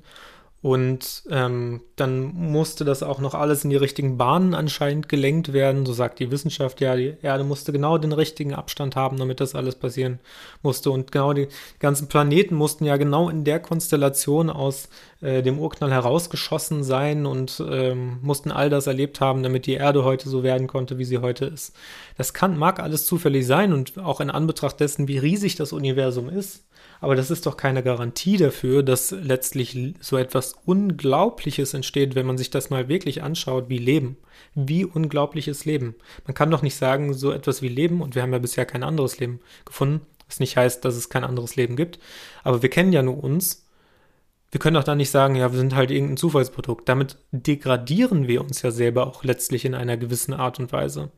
und 0.64 1.25
ähm, 1.28 1.83
dann 1.97 2.35
musste 2.35 2.87
das 2.87 3.02
auch 3.02 3.18
noch 3.18 3.35
alles 3.35 3.64
in 3.64 3.71
die 3.71 3.76
richtigen 3.76 4.16
Bahnen 4.16 4.54
anscheinend 4.54 5.11
gelenkt 5.11 5.52
werden. 5.52 5.85
So 5.85 5.92
sagt 5.92 6.21
die 6.21 6.30
Wissenschaft, 6.30 6.80
ja, 6.80 6.97
die 6.97 7.18
Erde 7.21 7.44
musste 7.44 7.71
genau 7.71 7.99
den 7.99 8.12
richtigen 8.12 8.54
Abstand 8.54 8.97
haben, 8.97 9.18
damit 9.18 9.40
das 9.40 9.54
alles 9.54 9.75
passieren 9.75 10.21
musste. 10.62 10.90
Und 10.90 11.12
genau 11.12 11.35
die 11.35 11.49
ganzen 11.80 12.09
Planeten 12.09 12.54
mussten 12.54 12.87
ja 12.87 12.97
genau 12.97 13.28
in 13.28 13.44
der 13.44 13.61
Konstellation 13.61 14.49
aus 14.49 14.88
äh, 15.21 15.42
dem 15.42 15.59
Urknall 15.59 15.92
herausgeschossen 15.92 16.83
sein 16.83 17.26
und 17.26 17.62
ähm, 17.71 18.21
mussten 18.23 18.50
all 18.50 18.71
das 18.71 18.87
erlebt 18.87 19.21
haben, 19.21 19.42
damit 19.42 19.66
die 19.66 19.75
Erde 19.75 20.02
heute 20.02 20.30
so 20.30 20.42
werden 20.42 20.66
konnte, 20.66 20.97
wie 20.97 21.04
sie 21.04 21.18
heute 21.18 21.44
ist. 21.44 21.76
Das 22.16 22.33
kann, 22.33 22.56
mag 22.56 22.80
alles 22.80 23.04
zufällig 23.04 23.47
sein 23.47 23.75
und 23.75 23.99
auch 23.99 24.23
in 24.23 24.30
Anbetracht 24.30 24.80
dessen, 24.80 25.09
wie 25.09 25.18
riesig 25.18 25.56
das 25.56 25.75
Universum 25.75 26.30
ist 26.30 26.64
aber 27.05 27.17
das 27.17 27.31
ist 27.31 27.45
doch 27.45 27.59
keine 27.59 27.83
Garantie 27.83 28.39
dafür, 28.39 28.83
dass 28.83 29.11
letztlich 29.11 29.95
so 30.01 30.17
etwas 30.17 30.55
Unglaubliches 30.65 31.75
entsteht, 31.75 32.15
wenn 32.15 32.25
man 32.25 32.39
sich 32.39 32.49
das 32.49 32.71
mal 32.71 32.89
wirklich 32.89 33.23
anschaut, 33.23 33.69
wie 33.69 33.77
Leben. 33.77 34.17
Wie 34.55 34.87
unglaubliches 34.87 35.67
Leben. 35.67 35.97
Man 36.27 36.35
kann 36.35 36.51
doch 36.51 36.63
nicht 36.63 36.77
sagen, 36.77 37.13
so 37.13 37.31
etwas 37.31 37.61
wie 37.61 37.69
Leben, 37.69 38.01
und 38.01 38.15
wir 38.15 38.23
haben 38.23 38.33
ja 38.33 38.39
bisher 38.39 38.65
kein 38.65 38.83
anderes 38.83 39.19
Leben 39.19 39.41
gefunden, 39.67 40.01
Was 40.27 40.41
nicht 40.41 40.57
heißt, 40.57 40.83
dass 40.85 40.97
es 40.97 41.11
kein 41.11 41.25
anderes 41.25 41.57
Leben 41.57 41.77
gibt. 41.77 41.99
Aber 42.43 42.63
wir 42.63 42.71
kennen 42.71 42.93
ja 42.95 43.03
nur 43.03 43.23
uns. 43.23 43.67
Wir 44.51 44.59
können 44.59 44.77
auch 44.79 44.85
dann 44.85 44.97
nicht 44.97 45.11
sagen, 45.11 45.35
ja, 45.35 45.53
wir 45.53 45.59
sind 45.59 45.75
halt 45.75 45.91
irgendein 45.91 46.17
Zufallsprodukt. 46.17 46.89
Damit 46.89 47.19
degradieren 47.33 48.29
wir 48.29 48.41
uns 48.41 48.63
ja 48.63 48.71
selber 48.71 49.07
auch 49.07 49.25
letztlich 49.25 49.67
in 49.67 49.75
einer 49.75 49.99
gewissen 49.99 50.33
Art 50.33 50.59
und 50.59 50.73
Weise. 50.73 51.11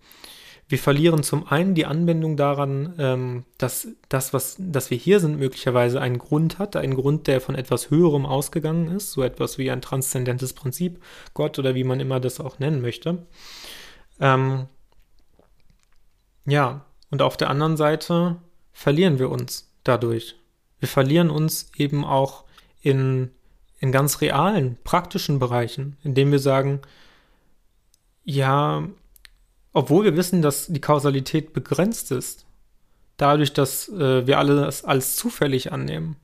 Wir 0.69 0.79
verlieren 0.79 1.23
zum 1.23 1.47
einen 1.47 1.75
die 1.75 1.87
Anbindung 1.87 2.37
daran, 2.37 2.95
ähm, 2.99 3.45
dass 3.57 3.89
das, 4.09 4.33
was, 4.33 4.57
dass 4.59 4.91
wir 4.91 4.99
hier 4.99 5.21
sind, 5.21 5.39
möglicherweise 5.39 6.01
einen 6.01 6.19
Grund 6.19 6.59
hat, 6.59 6.75
einen 6.75 6.97
Grund, 6.97 7.29
der 7.29 7.41
von 7.41 7.55
etwas 7.55 7.91
Höherem 7.91 8.27
ausgegangen 8.27 8.89
ist, 8.89 9.13
so 9.13 9.23
etwas 9.23 9.59
wie 9.59 9.71
ein 9.71 9.81
transzendentes 9.81 10.55
Prinzip, 10.55 11.01
Gott 11.35 11.59
oder 11.61 11.77
wie 11.77 11.85
man 11.85 12.01
immer 12.01 12.19
das 12.19 12.41
auch 12.41 12.59
nennen 12.59 12.81
möchte. 12.81 13.27
Ähm, 14.19 14.67
ja, 16.47 16.85
und 17.11 17.23
auf 17.23 17.37
der 17.37 17.51
anderen 17.51 17.77
Seite 17.77 18.37
verlieren 18.73 19.21
wir 19.21 19.31
uns 19.31 19.73
dadurch. 19.85 20.37
Wir 20.81 20.89
verlieren 20.89 21.31
uns 21.31 21.71
eben 21.77 22.05
auch 22.05 22.45
in, 22.83 23.31
in 23.79 23.93
ganz 23.93 24.21
realen, 24.21 24.79
praktischen 24.83 25.39
Bereichen, 25.39 25.97
indem 26.03 26.33
wir 26.33 26.41
sagen, 26.41 26.81
ja, 28.25 28.83
obwohl 29.77 30.05
wir 30.07 30.17
wissen, 30.17 30.41
dass 30.41 30.69
die 30.69 30.81
Kausalität 30.81 31.53
begrenzt 31.53 32.11
ist, 32.11 32.47
dadurch, 33.19 33.53
dass 33.53 33.91
äh, 33.91 34.27
wir 34.27 34.39
alles 34.39 34.87
als 34.87 35.17
zufällig 35.17 35.71
annehmen, 35.71 36.17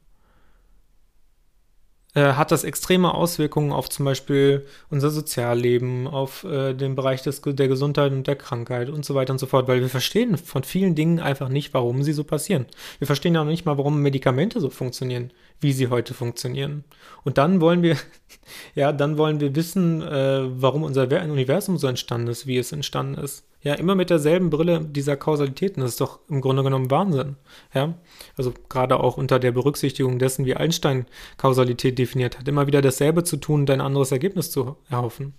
äh, 2.14 2.34
hat 2.34 2.50
das 2.52 2.64
extreme 2.64 3.14
Auswirkungen 3.14 3.72
auf 3.72 3.88
zum 3.88 4.04
Beispiel 4.04 4.66
unser 4.90 5.10
Sozialleben, 5.10 6.06
auf 6.06 6.44
äh, 6.44 6.74
den 6.74 6.94
Bereich 6.94 7.22
des, 7.22 7.40
der 7.40 7.68
Gesundheit 7.68 8.12
und 8.12 8.26
der 8.26 8.36
Krankheit 8.36 8.90
und 8.90 9.04
so 9.04 9.14
weiter 9.14 9.32
und 9.32 9.38
so 9.38 9.46
fort, 9.46 9.66
weil 9.66 9.80
wir 9.80 9.88
verstehen 9.88 10.36
von 10.36 10.62
vielen 10.62 10.94
Dingen 10.94 11.20
einfach 11.20 11.48
nicht, 11.48 11.72
warum 11.72 12.02
sie 12.02 12.12
so 12.12 12.24
passieren. 12.24 12.66
Wir 12.98 13.06
verstehen 13.06 13.34
ja 13.34 13.40
auch 13.42 13.46
nicht 13.46 13.64
mal, 13.64 13.78
warum 13.78 14.02
Medikamente 14.02 14.60
so 14.60 14.68
funktionieren, 14.68 15.32
wie 15.60 15.72
sie 15.72 15.88
heute 15.88 16.12
funktionieren. 16.12 16.84
Und 17.24 17.38
dann 17.38 17.60
wollen 17.60 17.82
wir, 17.82 17.96
ja, 18.74 18.92
dann 18.92 19.16
wollen 19.16 19.40
wir 19.40 19.54
wissen, 19.54 20.02
äh, 20.02 20.42
warum 20.60 20.82
unser 20.82 21.04
Universum 21.22 21.78
so 21.78 21.86
entstanden 21.86 22.28
ist, 22.28 22.46
wie 22.46 22.58
es 22.58 22.72
entstanden 22.72 23.14
ist. 23.14 23.44
Ja, 23.62 23.74
immer 23.74 23.94
mit 23.94 24.10
derselben 24.10 24.50
Brille 24.50 24.80
dieser 24.84 25.16
Kausalitäten. 25.16 25.82
Das 25.82 25.92
ist 25.92 26.00
doch 26.00 26.18
im 26.28 26.40
Grunde 26.40 26.64
genommen 26.64 26.90
Wahnsinn. 26.90 27.36
Ja, 27.72 27.94
also 28.36 28.52
gerade 28.68 28.98
auch 28.98 29.16
unter 29.16 29.38
der 29.38 29.52
Berücksichtigung 29.52 30.18
dessen, 30.18 30.44
wie 30.44 30.56
Einstein 30.56 31.06
Kausalität 31.36 31.96
definiert 31.98 32.38
hat, 32.38 32.48
immer 32.48 32.66
wieder 32.66 32.82
dasselbe 32.82 33.22
zu 33.22 33.36
tun 33.36 33.60
und 33.60 33.70
ein 33.70 33.80
anderes 33.80 34.10
Ergebnis 34.10 34.50
zu 34.50 34.76
erhoffen. 34.90 35.34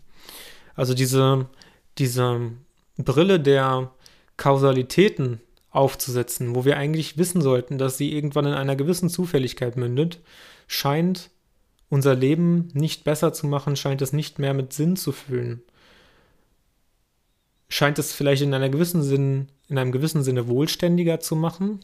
Also 0.75 0.93
diese, 0.93 1.47
diese 1.97 2.51
Brille 2.97 3.41
der 3.41 3.91
Kausalitäten 4.37 5.41
aufzusetzen, 5.69 6.55
wo 6.55 6.63
wir 6.63 6.77
eigentlich 6.77 7.17
wissen 7.17 7.41
sollten, 7.41 7.77
dass 7.77 7.97
sie 7.97 8.13
irgendwann 8.13 8.45
in 8.45 8.53
einer 8.53 8.77
gewissen 8.77 9.09
Zufälligkeit 9.09 9.75
mündet, 9.75 10.21
scheint 10.67 11.29
unser 11.89 12.15
Leben 12.15 12.69
nicht 12.73 13.03
besser 13.03 13.33
zu 13.33 13.47
machen, 13.47 13.75
scheint 13.75 14.01
es 14.01 14.13
nicht 14.13 14.39
mehr 14.39 14.53
mit 14.53 14.71
Sinn 14.71 14.95
zu 14.95 15.11
füllen 15.11 15.61
scheint 17.73 17.97
es 17.97 18.13
vielleicht 18.13 18.43
in 18.43 18.53
einer 18.53 18.69
gewissen 18.69 19.01
Sinn, 19.01 19.47
in 19.67 19.79
einem 19.79 19.91
gewissen 19.91 20.21
Sinne 20.21 20.47
wohlständiger 20.47 21.19
zu 21.19 21.35
machen, 21.35 21.79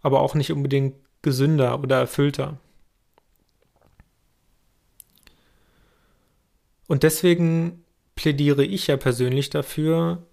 aber 0.00 0.20
auch 0.20 0.34
nicht 0.34 0.50
unbedingt 0.50 0.96
gesünder 1.22 1.80
oder 1.80 2.00
erfüllter. 2.00 2.58
Und 6.88 7.04
deswegen 7.04 7.84
plädiere 8.16 8.64
ich 8.64 8.88
ja 8.88 8.96
persönlich 8.96 9.50
dafür, 9.50 10.26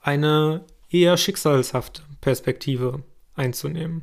eine 0.00 0.64
eher 0.90 1.16
schicksalshafte 1.16 2.02
Perspektive 2.20 3.04
einzunehmen. 3.36 4.02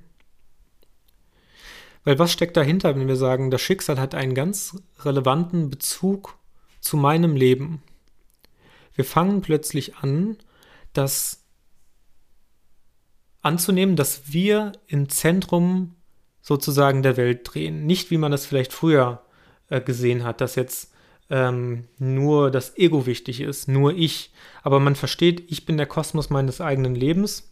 Weil 2.05 2.19
was 2.19 2.31
steckt 2.31 2.55
dahinter, 2.55 2.95
wenn 2.95 3.09
wir 3.09 3.17
sagen, 3.17 3.51
das 3.51 3.61
Schicksal 3.61 3.99
hat 3.99 4.15
einen 4.15 4.33
ganz 4.33 4.77
relevanten 4.99 5.69
Bezug 5.69 6.37
zu 6.79 6.95
meinem 6.95 7.35
Leben? 7.35 7.81
Wir 8.95 9.05
fangen 9.05 9.41
plötzlich 9.41 9.97
an, 9.97 10.37
das 10.93 11.43
anzunehmen, 13.41 13.95
dass 13.95 14.33
wir 14.33 14.71
im 14.87 15.09
Zentrum 15.09 15.95
sozusagen 16.41 17.03
der 17.03 17.17
Welt 17.17 17.41
drehen. 17.43 17.85
Nicht 17.85 18.11
wie 18.11 18.17
man 18.17 18.31
das 18.31 18.45
vielleicht 18.45 18.73
früher 18.73 19.23
äh, 19.69 19.81
gesehen 19.81 20.23
hat, 20.23 20.41
dass 20.41 20.55
jetzt 20.55 20.93
ähm, 21.29 21.87
nur 21.97 22.51
das 22.51 22.77
Ego 22.77 23.05
wichtig 23.05 23.41
ist, 23.41 23.67
nur 23.67 23.93
ich. 23.93 24.31
Aber 24.63 24.79
man 24.79 24.95
versteht, 24.95 25.51
ich 25.51 25.65
bin 25.65 25.77
der 25.77 25.87
Kosmos 25.87 26.29
meines 26.29 26.61
eigenen 26.61 26.95
Lebens. 26.95 27.51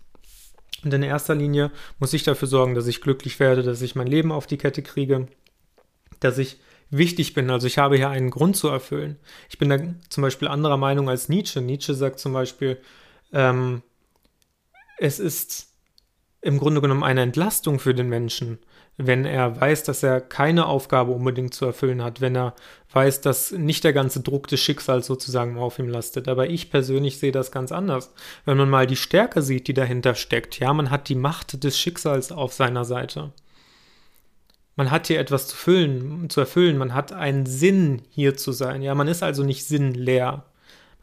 Und 0.83 0.93
in 0.93 1.03
erster 1.03 1.35
Linie 1.35 1.71
muss 1.99 2.13
ich 2.13 2.23
dafür 2.23 2.47
sorgen, 2.47 2.75
dass 2.75 2.87
ich 2.87 3.01
glücklich 3.01 3.39
werde, 3.39 3.63
dass 3.63 3.81
ich 3.81 3.95
mein 3.95 4.07
Leben 4.07 4.31
auf 4.31 4.47
die 4.47 4.57
Kette 4.57 4.81
kriege, 4.81 5.27
dass 6.19 6.37
ich 6.37 6.59
wichtig 6.97 7.33
bin. 7.33 7.49
Also 7.49 7.67
ich 7.67 7.77
habe 7.77 7.97
hier 7.97 8.09
einen 8.09 8.29
Grund 8.29 8.55
zu 8.55 8.67
erfüllen. 8.69 9.17
Ich 9.49 9.57
bin 9.57 9.69
da 9.69 9.77
zum 10.09 10.21
Beispiel 10.21 10.47
anderer 10.47 10.77
Meinung 10.77 11.09
als 11.09 11.29
Nietzsche. 11.29 11.61
Nietzsche 11.61 11.93
sagt 11.93 12.19
zum 12.19 12.33
Beispiel, 12.33 12.79
ähm, 13.31 13.81
es 14.97 15.19
ist 15.19 15.69
im 16.41 16.59
Grunde 16.59 16.81
genommen 16.81 17.03
eine 17.03 17.21
Entlastung 17.21 17.79
für 17.79 17.93
den 17.93 18.09
Menschen, 18.09 18.59
wenn 18.97 19.25
er 19.25 19.59
weiß, 19.59 19.83
dass 19.83 20.03
er 20.03 20.21
keine 20.21 20.67
Aufgabe 20.67 21.13
unbedingt 21.13 21.53
zu 21.53 21.65
erfüllen 21.65 22.03
hat, 22.03 22.21
wenn 22.21 22.35
er 22.35 22.53
weiß, 22.91 23.21
dass 23.21 23.51
nicht 23.51 23.83
der 23.83 23.93
ganze 23.93 24.21
Druck 24.21 24.47
des 24.47 24.59
Schicksals 24.59 25.07
sozusagen 25.07 25.57
auf 25.57 25.79
ihm 25.79 25.87
lastet. 25.87 26.27
Aber 26.27 26.49
ich 26.49 26.69
persönlich 26.69 27.17
sehe 27.17 27.31
das 27.31 27.51
ganz 27.51 27.71
anders. 27.71 28.13
Wenn 28.45 28.57
man 28.57 28.69
mal 28.69 28.85
die 28.85 28.97
Stärke 28.97 29.41
sieht, 29.41 29.67
die 29.67 29.73
dahinter 29.73 30.15
steckt, 30.15 30.59
ja, 30.59 30.73
man 30.73 30.91
hat 30.91 31.09
die 31.09 31.15
Macht 31.15 31.63
des 31.63 31.79
Schicksals 31.79 32.31
auf 32.31 32.53
seiner 32.53 32.85
Seite 32.85 33.31
man 34.75 34.91
hat 34.91 35.07
hier 35.07 35.19
etwas 35.19 35.47
zu 35.47 35.55
füllen, 35.55 36.29
zu 36.29 36.39
erfüllen, 36.39 36.77
man 36.77 36.93
hat 36.93 37.13
einen 37.13 37.45
Sinn 37.45 38.01
hier 38.09 38.35
zu 38.35 38.51
sein. 38.51 38.81
Ja, 38.81 38.95
man 38.95 39.07
ist 39.07 39.23
also 39.23 39.43
nicht 39.43 39.65
sinnleer. 39.65 40.45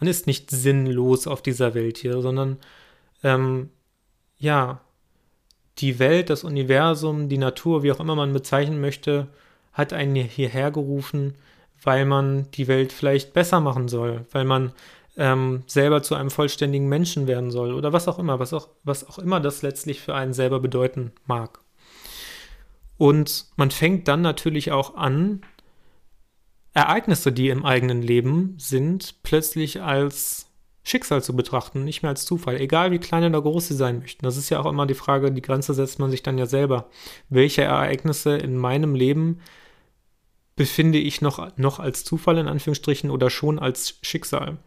Man 0.01 0.09
ist 0.09 0.27
nicht 0.27 0.51
sinnlos 0.51 1.27
auf 1.27 1.43
dieser 1.43 1.75
Welt 1.75 1.99
hier, 1.99 2.21
sondern 2.23 2.59
ähm, 3.23 3.71
ja, 4.39 4.81
die 5.79 5.99
Welt, 5.99 6.31
das 6.31 6.45
Universum, 6.45 7.29
die 7.29 7.39
Natur, 7.39 7.83
wie 7.83 7.93
auch 7.93 8.01
immer 8.01 8.17
man 8.17 8.33
bezeichnen 8.33 8.81
möchte, 8.81 9.29
hat 9.73 9.93
einen 9.93 10.15
hierher 10.17 10.71
gerufen, 10.71 11.35
weil 11.83 12.05
man 12.05 12.51
die 12.53 12.69
Welt 12.69 12.93
vielleicht 12.93 13.33
besser 13.33 13.61
machen 13.61 13.89
soll, 13.89 14.27
weil 14.33 14.45
man 14.45 14.73
ähm, 15.17 15.63
selber 15.67 16.03
zu 16.03 16.15
einem 16.15 16.31
vollständigen 16.31 16.89
Menschen 16.89 17.27
werden 17.27 17.51
soll 17.51 17.73
oder 17.75 17.93
was 17.93 18.09
auch 18.09 18.19
immer, 18.19 18.39
was 18.39 18.53
auch, 18.53 18.69
was 18.85 19.09
auch 19.09 19.19
immer 19.19 19.41
das 19.41 19.63
letztlich 19.63 20.01
für 20.01 20.15
einen 20.15 20.33
selber 20.33 20.61
bedeuten 20.61 21.13
mag. 21.27 21.61
Und 23.01 23.47
man 23.57 23.71
fängt 23.71 24.09
dann 24.09 24.21
natürlich 24.21 24.73
auch 24.73 24.95
an, 24.95 25.41
Ereignisse, 26.75 27.33
die 27.33 27.49
im 27.49 27.65
eigenen 27.65 28.03
Leben 28.03 28.57
sind, 28.59 29.23
plötzlich 29.23 29.81
als 29.81 30.51
Schicksal 30.83 31.23
zu 31.25 31.35
betrachten, 31.35 31.83
nicht 31.83 32.03
mehr 32.03 32.11
als 32.11 32.27
Zufall, 32.27 32.61
egal 32.61 32.91
wie 32.91 32.99
klein 32.99 33.25
oder 33.25 33.41
groß 33.41 33.69
sie 33.69 33.75
sein 33.75 34.01
möchten. 34.01 34.27
Das 34.27 34.37
ist 34.37 34.51
ja 34.51 34.61
auch 34.61 34.67
immer 34.67 34.85
die 34.85 34.93
Frage, 34.93 35.33
die 35.33 35.41
Grenze 35.41 35.73
setzt 35.73 35.99
man 35.99 36.11
sich 36.11 36.23
dann 36.23 36.37
ja 36.37 36.45
selber. 36.45 36.91
Welche 37.31 37.63
Ereignisse 37.63 38.37
in 38.37 38.59
meinem 38.59 38.95
Leben 38.95 39.41
befinde 40.55 40.99
ich 40.99 41.23
noch, 41.23 41.57
noch 41.57 41.79
als 41.79 42.05
Zufall 42.05 42.37
in 42.37 42.49
Anführungsstrichen 42.49 43.11
oder 43.11 43.31
schon 43.31 43.59
als 43.59 43.99
Schicksal? 44.03 44.59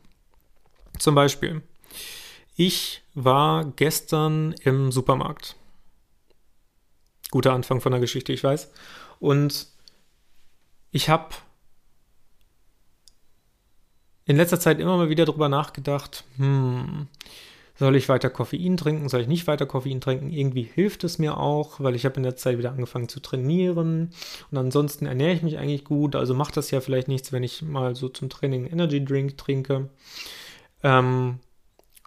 Zum 0.98 1.14
Beispiel, 1.14 1.62
ich 2.56 3.04
war 3.14 3.64
gestern 3.76 4.56
im 4.64 4.92
Supermarkt 4.92 5.56
guter 7.34 7.54
Anfang 7.54 7.82
von 7.82 7.92
der 7.92 8.00
Geschichte, 8.00 8.32
ich 8.32 8.44
weiß. 8.44 8.72
Und 9.20 9.66
ich 10.92 11.10
habe 11.10 11.34
in 14.26 14.38
letzter 14.38 14.60
Zeit 14.60 14.80
immer 14.80 14.98
mal 14.98 15.10
wieder 15.10 15.26
darüber 15.26 15.50
nachgedacht, 15.50 16.26
hm, 16.38 17.08
soll 17.76 17.96
ich 17.96 18.08
weiter 18.08 18.30
Koffein 18.30 18.78
trinken, 18.78 19.10
soll 19.10 19.22
ich 19.22 19.28
nicht 19.28 19.48
weiter 19.48 19.66
Koffein 19.66 20.00
trinken? 20.00 20.30
Irgendwie 20.30 20.62
hilft 20.62 21.04
es 21.04 21.18
mir 21.18 21.40
auch, 21.40 21.80
weil 21.80 21.96
ich 21.96 22.06
habe 22.06 22.18
in 22.18 22.24
der 22.24 22.36
Zeit 22.36 22.60
wieder 22.60 22.70
angefangen 22.70 23.10
zu 23.10 23.20
trainieren 23.20 24.12
und 24.52 24.58
ansonsten 24.60 25.08
ernähre 25.08 25.34
ich 25.34 25.42
mich 25.42 25.58
eigentlich 25.58 25.86
gut, 25.86 26.16
also 26.16 26.36
macht 26.36 26.56
das 26.56 26.70
ja 26.70 26.82
vielleicht 26.82 27.08
nichts, 27.08 27.32
wenn 27.32 27.42
ich 27.42 27.64
mal 27.64 27.96
so 27.96 28.10
zum 28.10 28.30
Training 28.30 28.68
Energy 28.68 29.04
Drink 29.04 29.40
trinke. 29.40 29.90
Ähm, 30.84 31.40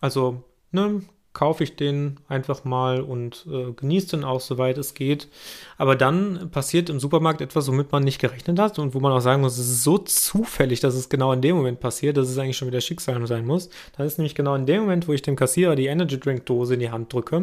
also, 0.01 0.45
ne, 0.71 1.03
kaufe 1.37 1.65
ich 1.65 1.77
den 1.77 2.17
einfach 2.29 2.65
mal 2.65 3.03
und 3.03 3.47
äh, 3.47 3.73
genieße 3.73 4.17
den 4.17 4.25
auch, 4.25 4.41
soweit 4.41 4.79
es 4.79 4.95
geht. 4.95 5.29
Aber 5.77 5.95
dann 5.95 6.51
passiert 6.51 6.89
im 6.89 6.99
Supermarkt 6.99 7.43
etwas, 7.43 7.69
womit 7.69 7.93
man 7.93 8.05
nicht 8.05 8.19
gerechnet 8.19 8.59
hat 8.59 8.79
und 8.79 8.95
wo 8.95 9.01
man 9.01 9.13
auch 9.13 9.21
sagen 9.21 9.43
muss, 9.43 9.59
es 9.59 9.69
ist 9.69 9.85
so 9.85 9.99
zufällig, 9.99 10.81
dass 10.81 10.95
es 10.95 11.11
genau 11.11 11.35
in 11.35 11.43
dem 11.43 11.57
Moment 11.57 11.79
passiert, 11.79 12.17
dass 12.17 12.31
es 12.31 12.39
eigentlich 12.39 12.57
schon 12.57 12.69
wieder 12.69 12.81
Schicksal 12.81 13.27
sein 13.27 13.45
muss. 13.45 13.69
Dann 13.99 14.07
ist 14.07 14.17
nämlich 14.17 14.35
genau 14.35 14.55
in 14.55 14.65
dem 14.65 14.81
Moment, 14.81 15.09
wo 15.09 15.13
ich 15.13 15.21
dem 15.21 15.37
Kassierer 15.37 15.77
die 15.77 15.89
Energy 15.89 16.19
Drink 16.19 16.47
Dose 16.47 16.73
in 16.73 16.81
die 16.81 16.91
Hand 16.91 17.13
drücke. 17.13 17.37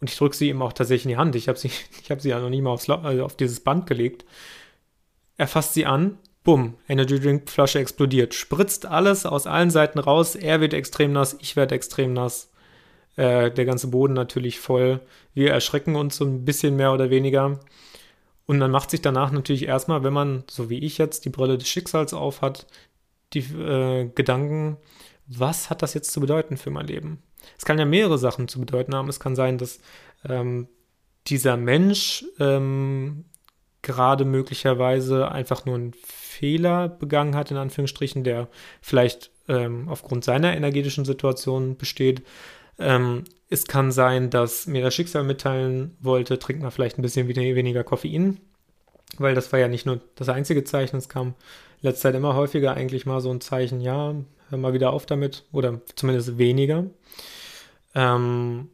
Und 0.00 0.10
ich 0.10 0.18
drücke 0.18 0.34
sie 0.34 0.48
ihm 0.48 0.60
auch 0.60 0.72
tatsächlich 0.72 1.04
in 1.04 1.10
die 1.10 1.16
Hand. 1.16 1.36
Ich 1.36 1.46
habe 1.46 1.56
sie, 1.56 1.70
habe 2.10 2.20
sie 2.20 2.30
ja 2.30 2.40
noch 2.40 2.50
nie 2.50 2.62
mal 2.62 2.70
aufs, 2.70 2.90
also 2.90 3.24
auf 3.24 3.36
dieses 3.36 3.60
Band 3.60 3.86
gelegt. 3.86 4.24
Er 5.36 5.46
fasst 5.46 5.74
sie 5.74 5.86
an, 5.86 6.18
bumm, 6.42 6.74
Energy 6.88 7.20
Drink 7.20 7.48
Flasche 7.48 7.78
explodiert, 7.78 8.34
spritzt 8.34 8.86
alles 8.86 9.24
aus 9.24 9.46
allen 9.46 9.70
Seiten 9.70 10.00
raus. 10.00 10.34
Er 10.34 10.60
wird 10.60 10.74
extrem 10.74 11.12
nass, 11.12 11.36
ich 11.40 11.54
werde 11.54 11.76
extrem 11.76 12.12
nass 12.12 12.50
äh, 13.16 13.50
der 13.50 13.64
ganze 13.64 13.88
Boden 13.88 14.14
natürlich 14.14 14.60
voll. 14.60 15.00
Wir 15.34 15.50
erschrecken 15.52 15.96
uns 15.96 16.16
so 16.16 16.24
ein 16.24 16.44
bisschen 16.44 16.76
mehr 16.76 16.92
oder 16.92 17.10
weniger. 17.10 17.60
Und 18.46 18.58
man 18.58 18.70
macht 18.70 18.90
sich 18.90 19.00
danach 19.00 19.30
natürlich 19.30 19.66
erstmal, 19.66 20.04
wenn 20.04 20.12
man, 20.12 20.44
so 20.50 20.68
wie 20.68 20.80
ich 20.80 20.98
jetzt, 20.98 21.24
die 21.24 21.30
Brille 21.30 21.56
des 21.56 21.68
Schicksals 21.68 22.12
aufhat, 22.12 22.66
die 23.32 23.40
äh, 23.40 24.10
Gedanken, 24.14 24.76
was 25.26 25.70
hat 25.70 25.82
das 25.82 25.94
jetzt 25.94 26.12
zu 26.12 26.20
bedeuten 26.20 26.56
für 26.56 26.70
mein 26.70 26.86
Leben? 26.86 27.22
Es 27.58 27.64
kann 27.64 27.78
ja 27.78 27.84
mehrere 27.84 28.18
Sachen 28.18 28.48
zu 28.48 28.60
bedeuten 28.60 28.94
haben. 28.94 29.08
Es 29.08 29.20
kann 29.20 29.36
sein, 29.36 29.58
dass 29.58 29.80
ähm, 30.28 30.68
dieser 31.26 31.56
Mensch 31.56 32.24
ähm, 32.38 33.24
gerade 33.82 34.24
möglicherweise 34.24 35.30
einfach 35.30 35.64
nur 35.64 35.76
einen 35.76 35.92
Fehler 36.04 36.88
begangen 36.88 37.36
hat, 37.36 37.50
in 37.50 37.56
Anführungsstrichen, 37.56 38.24
der 38.24 38.48
vielleicht 38.80 39.30
ähm, 39.48 39.88
aufgrund 39.88 40.24
seiner 40.24 40.56
energetischen 40.56 41.04
Situation 41.04 41.76
besteht. 41.76 42.22
Ähm, 42.78 43.24
es 43.50 43.66
kann 43.66 43.92
sein, 43.92 44.30
dass 44.30 44.66
mir 44.66 44.82
das 44.82 44.94
Schicksal 44.94 45.24
mitteilen 45.24 45.96
wollte, 46.00 46.38
trinkt 46.38 46.62
man 46.62 46.70
vielleicht 46.70 46.98
ein 46.98 47.02
bisschen 47.02 47.28
weniger 47.28 47.84
Koffein, 47.84 48.40
weil 49.18 49.34
das 49.34 49.52
war 49.52 49.60
ja 49.60 49.68
nicht 49.68 49.86
nur 49.86 50.00
das 50.16 50.28
einzige 50.28 50.64
Zeichen, 50.64 50.96
es 50.96 51.08
kam 51.08 51.34
letzte 51.80 52.02
Zeit 52.02 52.14
immer 52.14 52.34
häufiger 52.34 52.74
eigentlich 52.74 53.06
mal 53.06 53.20
so 53.20 53.30
ein 53.30 53.40
Zeichen, 53.40 53.80
ja, 53.80 54.14
hör 54.48 54.58
mal 54.58 54.72
wieder 54.72 54.92
auf 54.92 55.06
damit 55.06 55.44
oder 55.52 55.80
zumindest 55.94 56.38
weniger. 56.38 56.86
Ähm, 57.94 58.70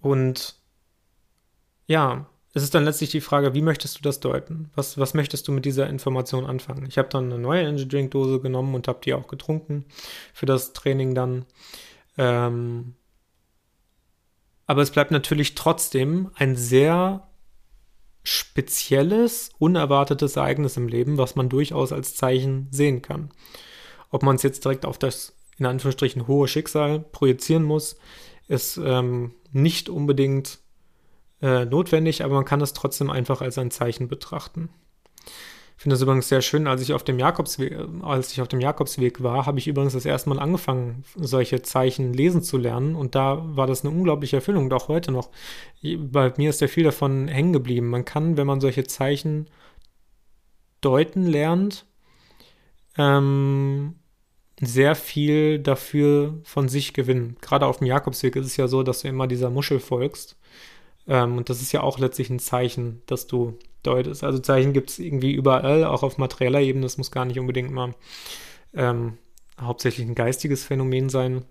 und 0.00 0.56
ja, 1.86 2.26
es 2.54 2.62
ist 2.62 2.74
dann 2.74 2.84
letztlich 2.84 3.10
die 3.10 3.20
Frage, 3.20 3.54
wie 3.54 3.60
möchtest 3.60 3.98
du 3.98 4.02
das 4.02 4.18
deuten? 4.18 4.70
Was, 4.74 4.96
was 4.98 5.12
möchtest 5.12 5.46
du 5.46 5.52
mit 5.52 5.66
dieser 5.66 5.88
Information 5.88 6.46
anfangen? 6.46 6.86
Ich 6.88 6.96
habe 6.96 7.08
dann 7.10 7.26
eine 7.26 7.38
neue 7.38 7.60
Energy 7.60 7.86
Drink 7.86 8.12
Dose 8.12 8.40
genommen 8.40 8.74
und 8.74 8.88
habe 8.88 9.00
die 9.04 9.12
auch 9.12 9.28
getrunken 9.28 9.84
für 10.32 10.46
das 10.46 10.72
Training 10.72 11.14
dann. 11.14 11.44
Ähm, 12.18 12.94
aber 14.66 14.82
es 14.82 14.90
bleibt 14.90 15.10
natürlich 15.10 15.54
trotzdem 15.54 16.30
ein 16.34 16.56
sehr 16.56 17.28
spezielles, 18.24 19.50
unerwartetes 19.58 20.36
Ereignis 20.36 20.76
im 20.76 20.88
Leben, 20.88 21.16
was 21.16 21.36
man 21.36 21.48
durchaus 21.48 21.92
als 21.92 22.16
Zeichen 22.16 22.66
sehen 22.72 23.00
kann. 23.00 23.30
Ob 24.10 24.22
man 24.22 24.36
es 24.36 24.42
jetzt 24.42 24.64
direkt 24.64 24.84
auf 24.84 24.98
das 24.98 25.34
in 25.58 25.66
Anführungsstrichen 25.66 26.26
hohe 26.26 26.48
Schicksal 26.48 27.00
projizieren 27.00 27.62
muss, 27.62 27.96
ist 28.48 28.78
ähm, 28.82 29.34
nicht 29.52 29.88
unbedingt 29.88 30.58
äh, 31.40 31.64
notwendig, 31.64 32.24
aber 32.24 32.34
man 32.34 32.44
kann 32.44 32.60
es 32.60 32.72
trotzdem 32.72 33.10
einfach 33.10 33.40
als 33.40 33.58
ein 33.58 33.70
Zeichen 33.70 34.08
betrachten. 34.08 34.68
Ich 35.76 35.82
finde 35.82 35.96
es 35.96 36.02
übrigens 36.02 36.28
sehr 36.28 36.40
schön, 36.40 36.66
als 36.66 36.80
ich 36.80 36.94
auf 36.94 37.04
dem 37.04 37.18
Jakobsweg, 37.18 37.76
als 38.02 38.32
ich 38.32 38.40
auf 38.40 38.48
dem 38.48 38.60
Jakobsweg 38.60 39.22
war, 39.22 39.44
habe 39.44 39.58
ich 39.58 39.68
übrigens 39.68 39.92
das 39.92 40.06
erste 40.06 40.30
Mal 40.30 40.38
angefangen, 40.38 41.04
solche 41.16 41.60
Zeichen 41.60 42.14
lesen 42.14 42.42
zu 42.42 42.56
lernen. 42.56 42.94
Und 42.96 43.14
da 43.14 43.42
war 43.44 43.66
das 43.66 43.84
eine 43.84 43.94
unglaubliche 43.94 44.36
Erfüllung 44.36 44.64
und 44.64 44.72
auch 44.72 44.88
heute 44.88 45.12
noch. 45.12 45.30
Bei 45.82 46.32
mir 46.38 46.48
ist 46.48 46.62
ja 46.62 46.68
viel 46.68 46.84
davon 46.84 47.28
hängen 47.28 47.52
geblieben. 47.52 47.88
Man 47.88 48.06
kann, 48.06 48.38
wenn 48.38 48.46
man 48.46 48.62
solche 48.62 48.84
Zeichen 48.84 49.48
deuten 50.80 51.26
lernt, 51.26 51.84
ähm, 52.96 53.96
sehr 54.60 54.94
viel 54.94 55.58
dafür 55.58 56.40
von 56.44 56.68
sich 56.68 56.94
gewinnen. 56.94 57.36
Gerade 57.42 57.66
auf 57.66 57.78
dem 57.78 57.86
Jakobsweg 57.86 58.36
ist 58.36 58.46
es 58.46 58.56
ja 58.56 58.66
so, 58.68 58.82
dass 58.82 59.02
du 59.02 59.08
immer 59.08 59.26
dieser 59.26 59.50
Muschel 59.50 59.80
folgst. 59.80 60.38
Ähm, 61.06 61.36
und 61.36 61.50
das 61.50 61.60
ist 61.60 61.72
ja 61.72 61.82
auch 61.82 61.98
letztlich 61.98 62.30
ein 62.30 62.38
Zeichen, 62.38 63.02
dass 63.04 63.26
du 63.26 63.58
deutest. 63.86 64.24
Also 64.24 64.38
Zeichen 64.38 64.72
gibt 64.72 64.90
es 64.90 64.98
irgendwie 64.98 65.32
überall, 65.32 65.84
auch 65.84 66.02
auf 66.02 66.18
materieller 66.18 66.60
Ebene. 66.60 66.84
Das 66.84 66.98
muss 66.98 67.10
gar 67.10 67.24
nicht 67.24 67.38
unbedingt 67.38 67.70
mal 67.70 67.94
ähm, 68.74 69.18
hauptsächlich 69.60 70.06
ein 70.06 70.14
geistiges 70.14 70.64
Phänomen 70.64 71.08
sein. 71.08 71.44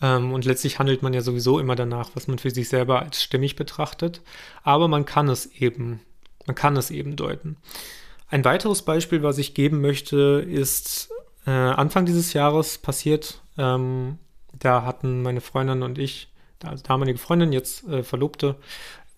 Ähm, 0.00 0.32
und 0.32 0.44
letztlich 0.44 0.78
handelt 0.78 1.02
man 1.02 1.14
ja 1.14 1.22
sowieso 1.22 1.58
immer 1.58 1.76
danach, 1.76 2.10
was 2.14 2.28
man 2.28 2.38
für 2.38 2.50
sich 2.50 2.68
selber 2.68 3.00
als 3.00 3.22
stimmig 3.22 3.56
betrachtet. 3.56 4.22
Aber 4.62 4.88
man 4.88 5.04
kann 5.04 5.28
es 5.28 5.46
eben, 5.46 6.00
man 6.46 6.54
kann 6.54 6.76
es 6.76 6.90
eben 6.90 7.16
deuten. 7.16 7.56
Ein 8.28 8.44
weiteres 8.44 8.82
Beispiel, 8.82 9.22
was 9.22 9.38
ich 9.38 9.54
geben 9.54 9.80
möchte, 9.80 10.44
ist 10.46 11.10
äh, 11.46 11.50
Anfang 11.50 12.06
dieses 12.06 12.32
Jahres 12.32 12.78
passiert. 12.78 13.42
Ähm, 13.58 14.18
da 14.58 14.84
hatten 14.84 15.22
meine 15.22 15.40
Freundin 15.40 15.82
und 15.82 15.98
ich 15.98 16.32
also 16.64 16.82
damalige 16.82 17.18
Freundin, 17.18 17.52
jetzt 17.52 17.86
äh, 17.88 18.02
Verlobte, 18.02 18.56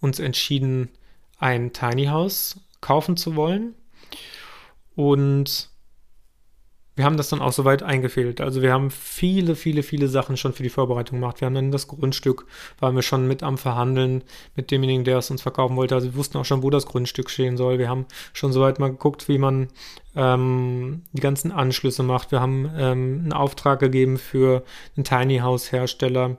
uns 0.01 0.19
entschieden, 0.19 0.91
ein 1.39 1.73
Tiny 1.73 2.07
House 2.07 2.61
kaufen 2.81 3.17
zu 3.17 3.37
wollen. 3.37 3.75
Und 4.95 5.71
wir 6.97 7.05
haben 7.05 7.17
das 7.17 7.29
dann 7.29 7.41
auch 7.41 7.53
soweit 7.53 7.83
eingefehlt. 7.83 8.41
Also 8.41 8.63
wir 8.63 8.73
haben 8.73 8.91
viele, 8.91 9.57
viele, 9.57 9.83
viele 9.83 10.07
Sachen 10.07 10.37
schon 10.37 10.53
für 10.53 10.63
die 10.63 10.69
Vorbereitung 10.69 11.19
gemacht. 11.19 11.41
Wir 11.41 11.47
haben 11.47 11.55
dann 11.55 11.73
das 11.73 11.89
Grundstück, 11.89 12.47
waren 12.79 12.95
wir 12.95 13.03
schon 13.03 13.27
mit 13.27 13.43
am 13.43 13.59
Verhandeln 13.59 14.23
mit 14.55 14.71
demjenigen, 14.71 15.03
der 15.03 15.19
es 15.19 15.31
uns 15.31 15.43
verkaufen 15.43 15.77
wollte. 15.77 15.97
Also 15.97 16.09
wir 16.09 16.15
wussten 16.17 16.39
auch 16.39 16.45
schon, 16.45 16.63
wo 16.63 16.71
das 16.71 16.87
Grundstück 16.87 17.31
stehen 17.31 17.57
soll. 17.57 17.81
Wir 17.81 17.89
haben 17.89 18.07
schon 18.33 18.53
soweit 18.53 18.79
mal 18.79 18.91
geguckt, 18.91 19.29
wie 19.29 19.39
man 19.39 19.69
ähm, 20.15 21.03
die 21.13 21.21
ganzen 21.21 21.51
Anschlüsse 21.51 22.05
macht. 22.05 22.31
Wir 22.31 22.41
haben 22.41 22.71
ähm, 22.77 23.21
einen 23.25 23.33
Auftrag 23.33 23.81
gegeben 23.81 24.17
für 24.17 24.63
einen 24.97 25.03
Tiny 25.03 25.39
House 25.39 25.73
Hersteller 25.73 26.37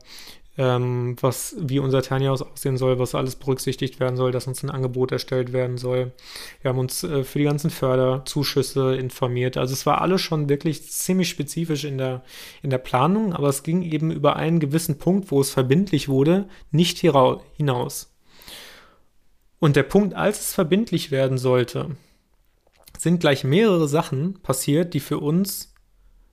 ähm, 0.58 1.18
was, 1.20 1.56
wie 1.60 1.80
unser 1.80 2.02
Tiny 2.02 2.30
aussehen 2.30 2.78
soll, 2.78 2.98
was 2.98 3.14
alles 3.14 3.36
berücksichtigt 3.36 4.00
werden 4.00 4.16
soll, 4.16 4.32
dass 4.32 4.48
uns 4.48 4.64
ein 4.64 4.70
Angebot 4.70 5.12
erstellt 5.12 5.52
werden 5.52 5.78
soll. 5.78 6.14
Wir 6.62 6.70
haben 6.70 6.80
uns 6.80 7.04
äh, 7.04 7.24
für 7.24 7.40
die 7.40 7.46
ganzen 7.46 7.70
Förderzuschüsse 7.70 8.96
informiert. 8.96 9.58
Also 9.58 9.74
es 9.74 9.86
war 9.86 10.02
alles 10.02 10.22
schon 10.22 10.48
wirklich 10.48 10.90
ziemlich 10.90 11.30
spezifisch 11.30 11.84
in 11.84 11.98
der, 11.98 12.24
in 12.62 12.70
der 12.70 12.78
Planung, 12.78 13.34
aber 13.34 13.50
es 13.50 13.64
ging 13.64 13.82
eben 13.82 14.12
über 14.12 14.38
einen 14.38 14.60
gewissen 14.60 14.98
Punkt, 14.98 15.30
wo 15.32 15.42
es 15.42 15.52
verbindlich 15.52 16.08
wurde, 16.08 16.48
nicht 16.72 17.00
hinaus. 17.00 18.14
Und 19.60 19.76
der 19.76 19.84
Punkt, 19.84 20.14
als 20.14 20.40
es 20.40 20.54
verbindlich 20.54 21.12
werden 21.12 21.38
sollte, 21.38 21.98
sind 22.98 23.20
gleich 23.20 23.44
mehrere 23.44 23.88
Sachen 23.88 24.42
passiert, 24.42 24.94
die 24.94 25.00
für 25.00 25.20
uns 25.20 25.74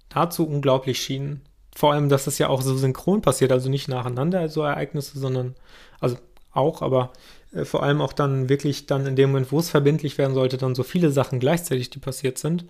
dazu 0.08 0.46
unglaublich 0.46 1.00
schienen 1.00 1.42
vor 1.74 1.92
allem, 1.92 2.08
dass 2.08 2.24
das 2.24 2.38
ja 2.38 2.48
auch 2.48 2.62
so 2.62 2.76
synchron 2.76 3.22
passiert, 3.22 3.52
also 3.52 3.68
nicht 3.68 3.88
nacheinander 3.88 4.48
so 4.48 4.62
Ereignisse, 4.62 5.18
sondern, 5.18 5.54
also 6.00 6.16
auch, 6.52 6.82
aber 6.82 7.12
äh, 7.52 7.64
vor 7.64 7.82
allem 7.82 8.00
auch 8.00 8.12
dann 8.12 8.48
wirklich 8.48 8.86
dann 8.86 9.06
in 9.06 9.16
dem 9.16 9.30
Moment, 9.30 9.52
wo 9.52 9.58
es 9.58 9.70
verbindlich 9.70 10.18
werden 10.18 10.34
sollte, 10.34 10.58
dann 10.58 10.74
so 10.74 10.82
viele 10.82 11.10
Sachen 11.10 11.40
gleichzeitig, 11.40 11.90
die 11.90 11.98
passiert 11.98 12.38
sind. 12.38 12.66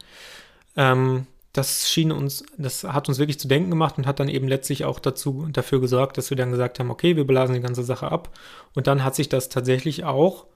Ähm, 0.76 1.26
das 1.52 1.90
schien 1.90 2.12
uns, 2.12 2.44
das 2.56 2.84
hat 2.84 3.08
uns 3.08 3.18
wirklich 3.18 3.38
zu 3.38 3.46
denken 3.46 3.70
gemacht 3.70 3.98
und 3.98 4.06
hat 4.06 4.20
dann 4.20 4.28
eben 4.28 4.48
letztlich 4.48 4.84
auch 4.86 4.98
dazu, 4.98 5.48
dafür 5.52 5.80
gesorgt, 5.80 6.16
dass 6.16 6.30
wir 6.30 6.36
dann 6.36 6.50
gesagt 6.50 6.78
haben, 6.78 6.90
okay, 6.90 7.16
wir 7.16 7.26
belasen 7.26 7.54
die 7.54 7.60
ganze 7.60 7.82
Sache 7.82 8.10
ab. 8.10 8.30
Und 8.74 8.86
dann 8.86 9.04
hat 9.04 9.14
sich 9.14 9.28
das 9.28 9.50
tatsächlich 9.50 10.04
auch 10.04 10.46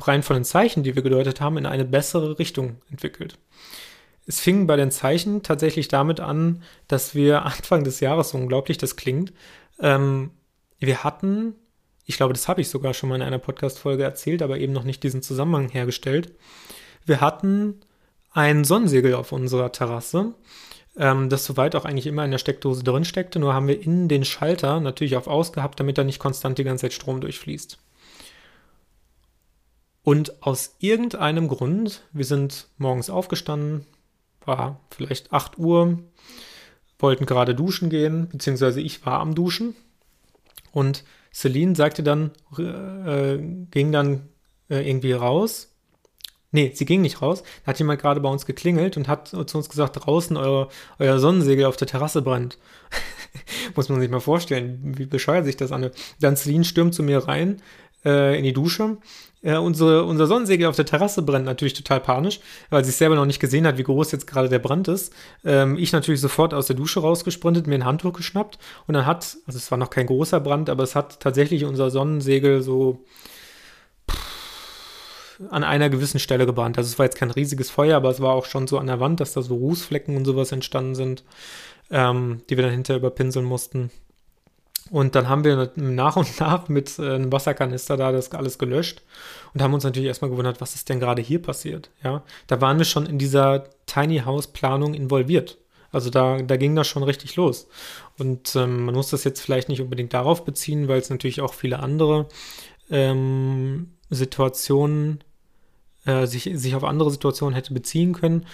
rein 0.00 0.22
von 0.22 0.36
den 0.36 0.44
Zeichen, 0.44 0.82
die 0.82 0.94
wir 0.94 1.02
gedeutet 1.02 1.42
haben, 1.42 1.58
in 1.58 1.66
eine 1.66 1.84
bessere 1.84 2.38
Richtung 2.38 2.76
entwickelt. 2.90 3.36
Es 4.30 4.38
fing 4.38 4.68
bei 4.68 4.76
den 4.76 4.92
Zeichen 4.92 5.42
tatsächlich 5.42 5.88
damit 5.88 6.20
an, 6.20 6.62
dass 6.86 7.16
wir 7.16 7.44
Anfang 7.46 7.82
des 7.82 7.98
Jahres, 7.98 8.30
so 8.30 8.38
unglaublich 8.38 8.78
das 8.78 8.94
klingt, 8.94 9.32
ähm, 9.80 10.30
wir 10.78 11.02
hatten, 11.02 11.56
ich 12.06 12.16
glaube, 12.16 12.32
das 12.32 12.46
habe 12.46 12.60
ich 12.60 12.68
sogar 12.68 12.94
schon 12.94 13.08
mal 13.08 13.16
in 13.16 13.22
einer 13.22 13.40
Podcast-Folge 13.40 14.04
erzählt, 14.04 14.40
aber 14.40 14.58
eben 14.58 14.72
noch 14.72 14.84
nicht 14.84 15.02
diesen 15.02 15.20
Zusammenhang 15.20 15.68
hergestellt. 15.68 16.32
Wir 17.04 17.20
hatten 17.20 17.80
ein 18.30 18.62
Sonnensegel 18.62 19.14
auf 19.14 19.32
unserer 19.32 19.72
Terrasse, 19.72 20.34
ähm, 20.96 21.28
das 21.28 21.44
soweit 21.44 21.74
auch 21.74 21.84
eigentlich 21.84 22.06
immer 22.06 22.24
in 22.24 22.30
der 22.30 22.38
Steckdose 22.38 22.84
drin 22.84 23.04
steckte, 23.04 23.40
nur 23.40 23.52
haben 23.52 23.66
wir 23.66 23.82
innen 23.82 24.06
den 24.06 24.24
Schalter 24.24 24.78
natürlich 24.78 25.16
auf 25.16 25.26
aus 25.26 25.52
gehabt, 25.52 25.80
damit 25.80 25.98
da 25.98 26.04
nicht 26.04 26.20
konstant 26.20 26.56
die 26.56 26.64
ganze 26.64 26.82
Zeit 26.82 26.92
Strom 26.92 27.20
durchfließt. 27.20 27.78
Und 30.04 30.40
aus 30.40 30.76
irgendeinem 30.78 31.48
Grund, 31.48 32.04
wir 32.12 32.24
sind 32.24 32.68
morgens 32.78 33.10
aufgestanden, 33.10 33.86
war 34.44 34.80
vielleicht 34.90 35.32
8 35.32 35.58
Uhr, 35.58 35.98
wollten 36.98 37.26
gerade 37.26 37.54
duschen 37.54 37.90
gehen, 37.90 38.28
beziehungsweise 38.28 38.80
ich 38.80 39.04
war 39.06 39.20
am 39.20 39.34
Duschen. 39.34 39.74
Und 40.72 41.04
Celine 41.32 41.74
sagte 41.74 42.02
dann, 42.02 42.32
äh, 42.58 43.38
ging 43.70 43.92
dann 43.92 44.28
äh, 44.68 44.88
irgendwie 44.88 45.12
raus. 45.12 45.68
Nee, 46.52 46.72
sie 46.74 46.84
ging 46.84 47.00
nicht 47.00 47.22
raus. 47.22 47.44
Da 47.64 47.68
hat 47.68 47.78
jemand 47.78 48.00
gerade 48.00 48.20
bei 48.20 48.28
uns 48.28 48.44
geklingelt 48.44 48.96
und 48.96 49.06
hat 49.06 49.28
zu 49.28 49.56
uns 49.56 49.68
gesagt, 49.68 50.04
draußen 50.04 50.36
euer, 50.36 50.68
euer 50.98 51.18
Sonnensegel 51.20 51.66
auf 51.66 51.76
der 51.76 51.86
Terrasse 51.86 52.22
brennt. 52.22 52.58
Muss 53.76 53.88
man 53.88 54.00
sich 54.00 54.10
mal 54.10 54.20
vorstellen, 54.20 54.98
wie 54.98 55.06
bescheuert 55.06 55.44
sich 55.44 55.56
das 55.56 55.70
an. 55.70 55.90
Dann 56.20 56.36
Celine 56.36 56.64
stürmt 56.64 56.94
zu 56.94 57.04
mir 57.04 57.18
rein 57.18 57.62
äh, 58.04 58.36
in 58.36 58.44
die 58.44 58.52
Dusche 58.52 58.98
äh, 59.42 59.56
unsere, 59.56 60.04
unser 60.04 60.26
Sonnensegel 60.26 60.66
auf 60.66 60.76
der 60.76 60.84
Terrasse 60.86 61.22
brennt 61.22 61.46
natürlich 61.46 61.74
total 61.74 62.00
panisch, 62.00 62.40
weil 62.68 62.84
sie 62.84 62.90
selber 62.90 63.14
noch 63.14 63.26
nicht 63.26 63.40
gesehen 63.40 63.66
hat, 63.66 63.78
wie 63.78 63.82
groß 63.82 64.12
jetzt 64.12 64.26
gerade 64.26 64.48
der 64.48 64.58
Brand 64.58 64.88
ist. 64.88 65.12
Ähm, 65.44 65.78
ich 65.78 65.92
natürlich 65.92 66.20
sofort 66.20 66.52
aus 66.52 66.66
der 66.66 66.76
Dusche 66.76 67.00
rausgesprintet, 67.00 67.66
mir 67.66 67.76
ein 67.76 67.84
Handtuch 67.84 68.12
geschnappt 68.12 68.58
und 68.86 68.94
dann 68.94 69.06
hat, 69.06 69.36
also 69.46 69.56
es 69.56 69.70
war 69.70 69.78
noch 69.78 69.90
kein 69.90 70.06
großer 70.06 70.40
Brand, 70.40 70.68
aber 70.68 70.82
es 70.82 70.94
hat 70.94 71.20
tatsächlich 71.20 71.64
unser 71.64 71.90
Sonnensegel 71.90 72.62
so 72.62 73.04
an 75.48 75.64
einer 75.64 75.88
gewissen 75.88 76.20
Stelle 76.20 76.44
gebrannt. 76.44 76.76
Also 76.76 76.88
es 76.88 76.98
war 76.98 77.06
jetzt 77.06 77.16
kein 77.16 77.30
riesiges 77.30 77.70
Feuer, 77.70 77.96
aber 77.96 78.10
es 78.10 78.20
war 78.20 78.34
auch 78.34 78.44
schon 78.44 78.66
so 78.66 78.78
an 78.78 78.88
der 78.88 79.00
Wand, 79.00 79.20
dass 79.20 79.32
da 79.32 79.40
so 79.40 79.54
Rußflecken 79.54 80.16
und 80.16 80.26
sowas 80.26 80.52
entstanden 80.52 80.94
sind, 80.94 81.24
ähm, 81.90 82.42
die 82.50 82.56
wir 82.58 82.64
dann 82.64 82.72
hinterher 82.72 82.98
überpinseln 82.98 83.46
mussten. 83.46 83.90
Und 84.90 85.14
dann 85.14 85.28
haben 85.28 85.44
wir 85.44 85.70
nach 85.76 86.16
und 86.16 86.40
nach 86.40 86.68
mit 86.68 86.98
äh, 86.98 87.14
einem 87.14 87.30
Wasserkanister 87.30 87.96
da 87.96 88.10
das 88.10 88.32
alles 88.32 88.58
gelöscht 88.58 89.02
und 89.54 89.62
haben 89.62 89.72
uns 89.72 89.84
natürlich 89.84 90.08
erstmal 90.08 90.30
gewundert, 90.30 90.60
was 90.60 90.74
ist 90.74 90.88
denn 90.88 90.98
gerade 90.98 91.22
hier 91.22 91.40
passiert. 91.40 91.90
Ja, 92.02 92.24
da 92.48 92.60
waren 92.60 92.78
wir 92.78 92.84
schon 92.84 93.06
in 93.06 93.18
dieser 93.18 93.64
Tiny 93.86 94.18
House 94.18 94.48
Planung 94.48 94.94
involviert. 94.94 95.58
Also 95.92 96.10
da, 96.10 96.42
da 96.42 96.56
ging 96.56 96.74
das 96.74 96.88
schon 96.88 97.02
richtig 97.02 97.36
los. 97.36 97.68
Und 98.18 98.54
ähm, 98.56 98.84
man 98.84 98.94
muss 98.94 99.10
das 99.10 99.24
jetzt 99.24 99.40
vielleicht 99.40 99.68
nicht 99.68 99.80
unbedingt 99.80 100.12
darauf 100.12 100.44
beziehen, 100.44 100.88
weil 100.88 100.98
es 100.98 101.10
natürlich 101.10 101.40
auch 101.40 101.54
viele 101.54 101.80
andere 101.80 102.28
ähm, 102.90 103.92
Situationen, 104.08 105.22
äh, 106.04 106.26
sich, 106.26 106.50
sich 106.54 106.74
auf 106.74 106.84
andere 106.84 107.10
Situationen 107.10 107.54
hätte 107.54 107.74
beziehen 107.74 108.12
können. 108.12 108.46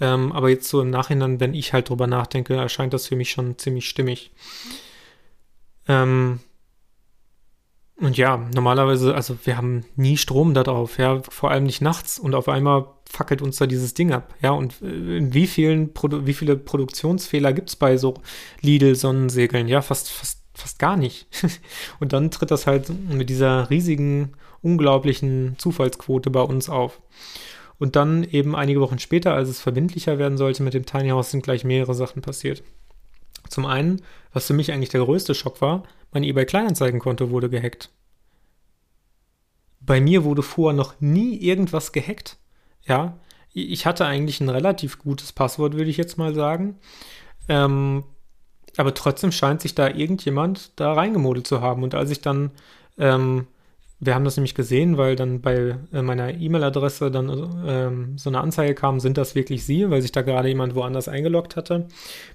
Ähm, 0.00 0.32
aber 0.32 0.48
jetzt 0.48 0.68
so 0.68 0.80
im 0.80 0.90
Nachhinein, 0.90 1.40
wenn 1.40 1.54
ich 1.54 1.72
halt 1.72 1.88
drüber 1.88 2.06
nachdenke, 2.06 2.54
erscheint 2.54 2.94
das 2.94 3.08
für 3.08 3.16
mich 3.16 3.30
schon 3.30 3.58
ziemlich 3.58 3.88
stimmig. 3.88 4.30
Ähm, 5.90 6.38
und 7.96 8.16
ja, 8.16 8.48
normalerweise, 8.54 9.14
also 9.14 9.36
wir 9.44 9.56
haben 9.56 9.84
nie 9.96 10.16
Strom 10.16 10.54
da 10.54 10.62
drauf, 10.62 10.98
ja, 10.98 11.20
vor 11.28 11.50
allem 11.50 11.64
nicht 11.64 11.82
nachts 11.82 12.18
und 12.18 12.34
auf 12.34 12.48
einmal 12.48 12.86
fackelt 13.04 13.42
uns 13.42 13.56
da 13.56 13.66
dieses 13.66 13.92
Ding 13.92 14.12
ab, 14.12 14.34
ja, 14.40 14.52
und 14.52 14.80
äh, 14.82 15.32
wie 15.34 15.46
vielen, 15.48 15.92
Produ 15.92 16.26
wie 16.26 16.32
viele 16.32 16.56
Produktionsfehler 16.56 17.52
gibt 17.52 17.70
es 17.70 17.76
bei 17.76 17.96
so 17.96 18.14
Lidl-Sonnensegeln? 18.62 19.68
Ja, 19.68 19.82
fast, 19.82 20.10
fast, 20.10 20.42
fast 20.54 20.78
gar 20.78 20.96
nicht. 20.96 21.26
und 22.00 22.12
dann 22.12 22.30
tritt 22.30 22.52
das 22.52 22.66
halt 22.66 22.88
mit 23.10 23.28
dieser 23.28 23.68
riesigen, 23.68 24.32
unglaublichen 24.62 25.56
Zufallsquote 25.58 26.30
bei 26.30 26.42
uns 26.42 26.70
auf. 26.70 27.00
Und 27.78 27.96
dann 27.96 28.24
eben 28.24 28.54
einige 28.54 28.80
Wochen 28.80 28.98
später, 28.98 29.34
als 29.34 29.48
es 29.48 29.60
verbindlicher 29.60 30.18
werden 30.18 30.38
sollte 30.38 30.62
mit 30.62 30.74
dem 30.74 30.86
Tiny 30.86 31.08
House, 31.08 31.32
sind 31.32 31.42
gleich 31.42 31.64
mehrere 31.64 31.94
Sachen 31.94 32.22
passiert. 32.22 32.62
Zum 33.48 33.66
einen, 33.66 34.02
was 34.32 34.46
für 34.46 34.54
mich 34.54 34.72
eigentlich 34.72 34.90
der 34.90 35.04
größte 35.04 35.34
Schock 35.34 35.60
war, 35.60 35.84
mein 36.12 36.24
eBay 36.24 36.46
Kleinanzeigenkonto 36.46 37.30
wurde 37.30 37.50
gehackt. 37.50 37.90
Bei 39.80 40.00
mir 40.00 40.24
wurde 40.24 40.42
vorher 40.42 40.76
noch 40.76 41.00
nie 41.00 41.36
irgendwas 41.36 41.92
gehackt. 41.92 42.36
Ja, 42.84 43.18
ich 43.52 43.86
hatte 43.86 44.06
eigentlich 44.06 44.40
ein 44.40 44.48
relativ 44.48 44.98
gutes 44.98 45.32
Passwort, 45.32 45.74
würde 45.74 45.90
ich 45.90 45.96
jetzt 45.96 46.18
mal 46.18 46.34
sagen. 46.34 46.78
Ähm, 47.48 48.04
aber 48.76 48.94
trotzdem 48.94 49.32
scheint 49.32 49.60
sich 49.60 49.74
da 49.74 49.88
irgendjemand 49.88 50.78
da 50.78 50.92
reingemodelt 50.92 51.46
zu 51.46 51.60
haben. 51.60 51.82
Und 51.82 51.94
als 51.94 52.10
ich 52.10 52.20
dann 52.20 52.52
ähm, 52.98 53.46
wir 54.02 54.14
haben 54.14 54.24
das 54.24 54.36
nämlich 54.36 54.54
gesehen, 54.54 54.96
weil 54.96 55.14
dann 55.14 55.42
bei 55.42 55.76
äh, 55.92 56.00
meiner 56.00 56.32
E-Mail-Adresse 56.34 57.10
dann 57.10 57.62
ähm, 57.66 58.16
so 58.16 58.30
eine 58.30 58.40
Anzeige 58.40 58.74
kam, 58.74 58.98
sind 58.98 59.18
das 59.18 59.34
wirklich 59.34 59.64
Sie, 59.64 59.90
weil 59.90 60.00
sich 60.00 60.10
da 60.10 60.22
gerade 60.22 60.48
jemand 60.48 60.74
woanders 60.74 61.06
eingeloggt 61.06 61.54
hatte, 61.54 61.86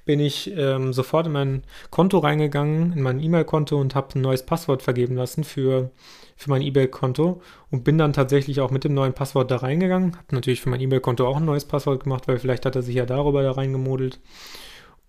bin 0.05 0.19
ich 0.19 0.55
ähm, 0.55 0.93
sofort 0.93 1.25
in 1.25 1.33
mein 1.33 1.63
Konto 1.89 2.19
reingegangen, 2.19 2.93
in 2.93 3.01
mein 3.01 3.19
E-Mail-Konto 3.19 3.79
und 3.81 3.95
habe 3.95 4.09
ein 4.15 4.21
neues 4.21 4.43
Passwort 4.43 4.83
vergeben 4.83 5.15
lassen 5.15 5.43
für, 5.43 5.89
für 6.37 6.51
mein 6.51 6.61
E-Mail-Konto 6.61 7.41
und 7.71 7.83
bin 7.83 7.97
dann 7.97 8.13
tatsächlich 8.13 8.61
auch 8.61 8.69
mit 8.69 8.83
dem 8.83 8.93
neuen 8.93 9.13
Passwort 9.13 9.49
da 9.49 9.57
reingegangen. 9.57 10.15
Habe 10.15 10.35
natürlich 10.35 10.61
für 10.61 10.69
mein 10.69 10.81
E-Mail-Konto 10.81 11.27
auch 11.27 11.37
ein 11.37 11.45
neues 11.45 11.65
Passwort 11.65 12.03
gemacht, 12.03 12.27
weil 12.27 12.37
vielleicht 12.37 12.67
hat 12.67 12.75
er 12.75 12.83
sich 12.83 12.95
ja 12.95 13.07
darüber 13.07 13.41
da 13.41 13.51
reingemodelt 13.51 14.19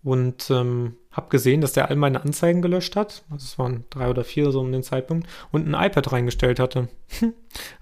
und 0.02 0.50
ähm, 0.50 0.96
habe 1.16 1.28
gesehen, 1.30 1.60
dass 1.62 1.72
der 1.72 1.88
all 1.88 1.96
meine 1.96 2.22
Anzeigen 2.22 2.62
gelöscht 2.62 2.94
hat. 2.94 3.24
Also 3.30 3.44
es 3.44 3.58
waren 3.58 3.84
drei 3.90 4.10
oder 4.10 4.22
vier 4.22 4.50
so 4.52 4.60
um 4.60 4.70
den 4.70 4.82
Zeitpunkt 4.82 5.26
und 5.50 5.66
ein 5.66 5.86
iPad 5.86 6.12
reingestellt 6.12 6.60
hatte. 6.60 6.88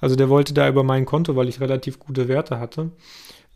also 0.01 0.15
der 0.15 0.29
wollte 0.29 0.55
da 0.55 0.69
über 0.69 0.85
mein 0.85 1.05
Konto, 1.05 1.35
weil 1.35 1.49
ich 1.49 1.61
relativ 1.61 1.99
gute 1.99 2.29
Werte 2.29 2.61
hatte, 2.61 2.93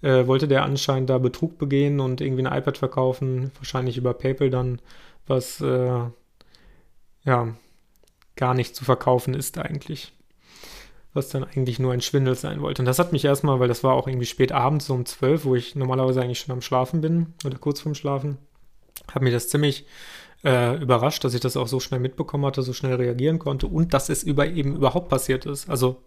äh, 0.02 0.26
wollte 0.26 0.48
der 0.48 0.64
anscheinend 0.64 1.10
da 1.10 1.18
Betrug 1.18 1.58
begehen 1.58 2.00
und 2.00 2.20
irgendwie 2.20 2.44
ein 2.44 2.58
iPad 2.58 2.76
verkaufen, 2.76 3.52
wahrscheinlich 3.56 3.96
über 3.96 4.14
PayPal 4.14 4.50
dann, 4.50 4.80
was 5.26 5.60
äh, 5.60 6.00
ja 7.24 7.54
gar 8.36 8.54
nicht 8.54 8.74
zu 8.74 8.84
verkaufen 8.84 9.34
ist 9.34 9.58
eigentlich. 9.58 10.12
Was 11.14 11.30
dann 11.30 11.44
eigentlich 11.44 11.78
nur 11.78 11.92
ein 11.92 12.02
Schwindel 12.02 12.34
sein 12.34 12.60
wollte. 12.60 12.82
Und 12.82 12.86
das 12.86 12.98
hat 12.98 13.12
mich 13.12 13.24
erstmal, 13.24 13.60
weil 13.60 13.68
das 13.68 13.82
war 13.82 13.94
auch 13.94 14.06
irgendwie 14.06 14.26
spät 14.26 14.52
abends, 14.52 14.86
so 14.86 14.94
um 14.94 15.06
zwölf, 15.06 15.44
wo 15.44 15.54
ich 15.54 15.74
normalerweise 15.74 16.20
eigentlich 16.20 16.40
schon 16.40 16.52
am 16.52 16.62
Schlafen 16.62 17.00
bin 17.00 17.34
oder 17.44 17.58
kurz 17.58 17.80
vorm 17.80 17.94
Schlafen 17.94 18.38
habe 19.14 19.24
mich 19.24 19.34
das 19.34 19.48
ziemlich 19.48 19.86
äh, 20.44 20.80
überrascht, 20.80 21.24
dass 21.24 21.34
ich 21.34 21.40
das 21.40 21.56
auch 21.56 21.68
so 21.68 21.80
schnell 21.80 22.00
mitbekommen 22.00 22.46
hatte, 22.46 22.62
so 22.62 22.72
schnell 22.72 22.94
reagieren 22.94 23.38
konnte 23.38 23.66
und 23.66 23.94
dass 23.94 24.08
es 24.08 24.22
über 24.22 24.46
eben 24.46 24.76
überhaupt 24.76 25.08
passiert 25.08 25.46
ist. 25.46 25.68
Also 25.68 26.02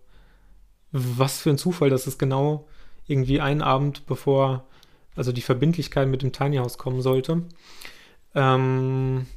was 0.91 1.39
für 1.39 1.49
ein 1.49 1.57
Zufall, 1.57 1.89
dass 1.89 2.07
es 2.07 2.17
genau 2.17 2.67
irgendwie 3.07 3.41
einen 3.41 3.61
Abend 3.61 4.05
bevor 4.05 4.65
also 5.15 5.31
die 5.31 5.41
Verbindlichkeit 5.41 6.07
mit 6.07 6.21
dem 6.21 6.31
Tiny 6.31 6.57
House 6.57 6.77
kommen 6.77 7.01
sollte, 7.01 7.43
ähm, 8.35 9.27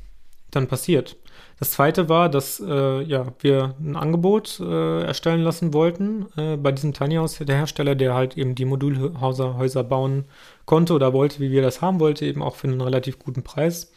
dann 0.51 0.69
passiert. 0.69 1.17
Das 1.59 1.71
zweite 1.71 2.09
war, 2.09 2.29
dass 2.29 2.61
äh, 2.61 3.03
ja, 3.03 3.27
wir 3.39 3.75
ein 3.81 3.97
Angebot 3.97 4.61
äh, 4.61 5.03
erstellen 5.03 5.43
lassen 5.43 5.73
wollten 5.73 6.27
äh, 6.37 6.57
bei 6.57 6.73
diesem 6.73 6.93
Tiny 6.93 7.15
House, 7.17 7.39
der 7.39 7.57
Hersteller, 7.57 7.95
der 7.95 8.15
halt 8.15 8.37
eben 8.37 8.55
die 8.55 8.65
Modulhäuser 8.65 9.57
Häuser 9.57 9.85
bauen 9.85 10.25
konnte 10.65 10.95
oder 10.95 11.13
wollte, 11.13 11.41
wie 11.41 11.51
wir 11.51 11.63
das 11.63 11.81
haben 11.81 12.01
wollten, 12.01 12.25
eben 12.25 12.43
auch 12.43 12.57
für 12.57 12.67
einen 12.67 12.81
relativ 12.81 13.19
guten 13.19 13.43
Preis. 13.43 13.93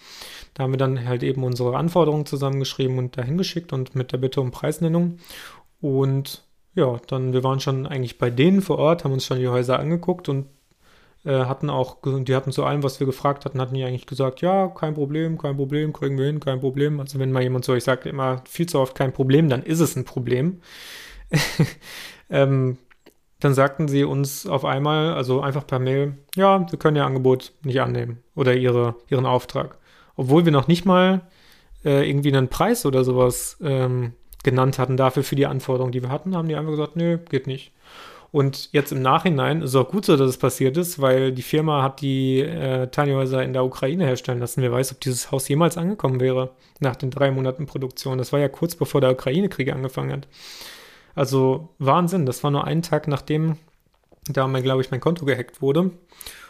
Da 0.54 0.64
haben 0.64 0.74
wir 0.74 0.78
dann 0.78 1.08
halt 1.08 1.24
eben 1.24 1.44
unsere 1.44 1.76
Anforderungen 1.78 2.26
zusammengeschrieben 2.26 2.98
und 2.98 3.18
dahin 3.18 3.38
geschickt 3.38 3.74
und 3.74 3.96
mit 3.96 4.12
der 4.12 4.18
Bitte 4.18 4.42
um 4.42 4.52
Preisnennung. 4.52 5.18
Und 5.82 6.44
ja, 6.74 7.00
dann, 7.08 7.34
wir 7.34 7.44
waren 7.44 7.60
schon 7.60 7.88
eigentlich 7.88 8.18
bei 8.18 8.30
denen 8.30 8.62
vor 8.62 8.78
Ort, 8.78 9.04
haben 9.04 9.12
uns 9.12 9.26
schon 9.26 9.40
die 9.40 9.48
Häuser 9.48 9.80
angeguckt 9.80 10.30
und 10.30 10.46
hatten 11.26 11.70
auch, 11.70 11.98
die 12.06 12.36
hatten 12.36 12.52
zu 12.52 12.64
allem, 12.64 12.84
was 12.84 13.00
wir 13.00 13.08
gefragt 13.08 13.46
hatten, 13.46 13.60
hatten 13.60 13.76
die 13.76 13.84
eigentlich 13.84 14.06
gesagt, 14.06 14.42
ja, 14.42 14.68
kein 14.68 14.94
Problem, 14.94 15.38
kein 15.38 15.58
Problem, 15.58 15.92
kriegen 15.94 16.18
wir 16.18 16.26
hin, 16.26 16.40
kein 16.40 16.60
Problem. 16.60 17.00
Also 17.00 17.20
wenn 17.20 17.32
mal 17.32 17.44
jemand 17.44 17.66
so, 17.66 17.76
ich 17.76 17.84
sage 17.84 18.10
immer 18.10 18.42
viel 18.48 18.68
zu 18.68 18.80
oft 18.80 18.96
kein 18.96 19.12
Problem, 19.12 19.50
dann 19.50 19.64
ist 19.64 19.80
es 19.80 19.96
ein 19.96 20.06
Problem. 20.06 20.62
ähm, 22.30 22.78
dann 23.40 23.54
sagten 23.54 23.88
sie 23.88 24.04
uns 24.04 24.48
auf 24.48 24.66
einmal, 24.66 25.14
also 25.14 25.42
einfach 25.42 25.68
per 25.68 25.80
Mail, 25.80 26.18
ja, 26.36 26.66
sie 26.70 26.78
können 26.78 26.96
ihr 26.96 27.06
Angebot 27.06 27.54
nicht 27.64 27.82
annehmen 27.82 28.24
oder 28.36 28.56
ihre, 28.56 28.96
ihren 29.10 29.26
Auftrag. 29.26 29.78
Obwohl 30.16 30.46
wir 30.46 30.52
noch 30.52 30.68
nicht 30.68 30.86
mal 30.86 31.22
äh, 31.86 32.10
irgendwie 32.10 32.36
einen 32.36 32.48
Preis 32.48 32.86
oder 32.86 33.04
sowas 33.04 33.58
ähm, 33.62 34.14
genannt 34.44 34.80
hatten 34.80 34.98
dafür 34.98 35.24
für 35.24 35.36
die 35.36 35.46
Anforderungen, 35.46 35.92
die 35.92 36.02
wir 36.02 36.10
hatten, 36.10 36.36
haben 36.36 36.48
die 36.48 36.56
einfach 36.56 36.72
gesagt, 36.72 36.96
nö, 36.96 37.18
geht 37.30 37.48
nicht. 37.48 37.72
Und 38.38 38.70
jetzt 38.72 38.92
im 38.92 39.02
Nachhinein 39.02 39.64
ist 39.64 39.72
es 39.72 39.76
auch 39.76 39.90
gut 39.90 40.06
so, 40.06 40.16
dass 40.16 40.30
es 40.30 40.38
passiert 40.38 40.78
ist, 40.78 41.02
weil 41.02 41.32
die 41.32 41.42
Firma 41.42 41.82
hat 41.82 42.02
die 42.02 42.42
äh, 42.42 42.86
Tiny 42.86 43.14
Häuser 43.14 43.42
in 43.42 43.52
der 43.52 43.66
Ukraine 43.66 44.06
herstellen 44.06 44.38
lassen. 44.38 44.62
Wer 44.62 44.72
weiß, 44.72 44.92
ob 44.92 45.02
dieses 45.02 45.32
Haus 45.32 45.48
jemals 45.48 45.76
angekommen 45.76 46.20
wäre 46.20 46.52
nach 46.80 46.96
den 46.96 47.10
drei 47.10 47.32
Monaten 47.32 47.66
Produktion. 47.66 48.20
Das 48.20 48.32
war 48.34 48.40
ja 48.40 48.48
kurz 48.48 48.76
bevor 48.76 49.02
der 49.02 49.14
Ukraine-Krieg 49.14 49.74
angefangen 49.74 50.12
hat. 50.12 50.28
Also 51.16 51.70
Wahnsinn, 51.80 52.28
das 52.28 52.44
war 52.44 52.52
nur 52.52 52.66
einen 52.66 52.84
Tag 52.84 53.08
nachdem 53.08 53.58
da 54.30 54.46
glaube 54.46 54.84
ich, 54.84 54.92
mein 54.92 55.00
Konto 55.00 55.26
gehackt 55.26 55.64
wurde. 55.64 55.90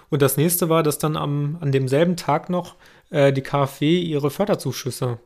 Und 0.10 0.22
das 0.22 0.36
nächste 0.36 0.68
war, 0.68 0.84
dass 0.84 0.98
dann 0.98 1.16
am, 1.16 1.58
an 1.62 1.72
demselben 1.72 2.18
Tag 2.18 2.50
noch 2.50 2.76
äh, 3.12 3.32
die 3.32 3.44
KfW 3.44 4.02
ihre 4.02 4.30
Förderzuschüsse 4.30 5.20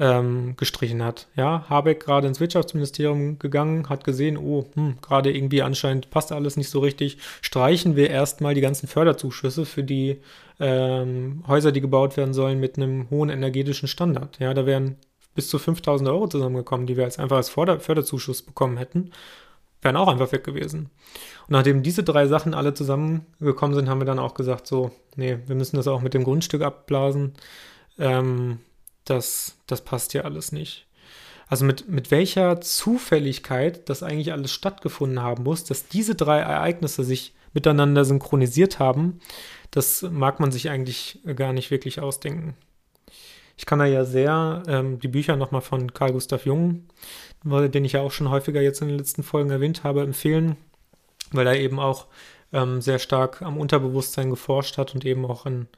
ähm, 0.00 0.54
gestrichen 0.56 1.04
hat. 1.04 1.28
Ja, 1.36 1.66
Habeck 1.68 2.04
gerade 2.04 2.26
ins 2.26 2.40
Wirtschaftsministerium 2.40 3.38
gegangen, 3.38 3.88
hat 3.90 4.02
gesehen, 4.02 4.38
oh, 4.38 4.64
hm, 4.74 4.96
gerade 5.02 5.30
irgendwie 5.30 5.60
anscheinend 5.62 6.10
passt 6.10 6.32
alles 6.32 6.56
nicht 6.56 6.70
so 6.70 6.80
richtig. 6.80 7.18
Streichen 7.42 7.96
wir 7.96 8.08
erstmal 8.08 8.54
die 8.54 8.62
ganzen 8.62 8.88
Förderzuschüsse 8.88 9.66
für 9.66 9.84
die 9.84 10.16
ähm, 10.58 11.44
Häuser, 11.46 11.70
die 11.70 11.82
gebaut 11.82 12.16
werden 12.16 12.32
sollen 12.32 12.58
mit 12.60 12.78
einem 12.78 13.10
hohen 13.10 13.28
energetischen 13.28 13.88
Standard. 13.88 14.38
Ja, 14.40 14.54
da 14.54 14.64
wären 14.64 14.96
bis 15.34 15.48
zu 15.48 15.58
5000 15.58 16.08
Euro 16.08 16.28
zusammengekommen, 16.28 16.86
die 16.86 16.96
wir 16.96 17.04
als 17.04 17.18
einfach 17.18 17.36
als 17.36 17.50
Förderzuschuss 17.50 18.42
bekommen 18.42 18.78
hätten, 18.78 19.12
wären 19.82 19.96
auch 19.96 20.08
einfach 20.08 20.32
weg 20.32 20.44
gewesen. 20.44 20.90
Und 21.46 21.50
nachdem 21.50 21.82
diese 21.82 22.02
drei 22.02 22.26
Sachen 22.26 22.54
alle 22.54 22.72
zusammengekommen 22.72 23.74
sind, 23.74 23.88
haben 23.90 24.00
wir 24.00 24.06
dann 24.06 24.18
auch 24.18 24.34
gesagt, 24.34 24.66
so, 24.66 24.92
nee, 25.16 25.38
wir 25.46 25.56
müssen 25.56 25.76
das 25.76 25.88
auch 25.88 26.00
mit 26.00 26.14
dem 26.14 26.24
Grundstück 26.24 26.62
abblasen. 26.62 27.34
Ähm, 27.98 28.60
das, 29.04 29.56
das 29.66 29.82
passt 29.82 30.14
ja 30.14 30.22
alles 30.22 30.52
nicht. 30.52 30.86
Also 31.48 31.64
mit, 31.64 31.88
mit 31.88 32.10
welcher 32.12 32.60
Zufälligkeit 32.60 33.88
das 33.88 34.02
eigentlich 34.02 34.32
alles 34.32 34.52
stattgefunden 34.52 35.20
haben 35.20 35.42
muss, 35.42 35.64
dass 35.64 35.88
diese 35.88 36.14
drei 36.14 36.38
Ereignisse 36.38 37.02
sich 37.02 37.34
miteinander 37.52 38.04
synchronisiert 38.04 38.78
haben, 38.78 39.20
das 39.72 40.02
mag 40.02 40.38
man 40.38 40.52
sich 40.52 40.70
eigentlich 40.70 41.18
gar 41.34 41.52
nicht 41.52 41.70
wirklich 41.72 42.00
ausdenken. 42.00 42.54
Ich 43.56 43.66
kann 43.66 43.78
da 43.78 43.84
ja 43.84 44.04
sehr 44.04 44.62
ähm, 44.68 45.00
die 45.00 45.08
Bücher 45.08 45.36
nochmal 45.36 45.60
von 45.60 45.92
Carl 45.92 46.12
Gustav 46.12 46.46
Jung, 46.46 46.84
den 47.44 47.84
ich 47.84 47.92
ja 47.92 48.00
auch 48.00 48.12
schon 48.12 48.30
häufiger 48.30 48.62
jetzt 48.62 48.80
in 48.80 48.88
den 48.88 48.98
letzten 48.98 49.22
Folgen 49.22 49.50
erwähnt 49.50 49.84
habe, 49.84 50.02
empfehlen, 50.02 50.56
weil 51.32 51.46
er 51.46 51.58
eben 51.58 51.78
auch 51.78 52.06
ähm, 52.52 52.80
sehr 52.80 52.98
stark 52.98 53.42
am 53.42 53.58
Unterbewusstsein 53.58 54.30
geforscht 54.30 54.78
hat 54.78 54.94
und 54.94 55.04
eben 55.04 55.26
auch 55.26 55.46
an, 55.46 55.68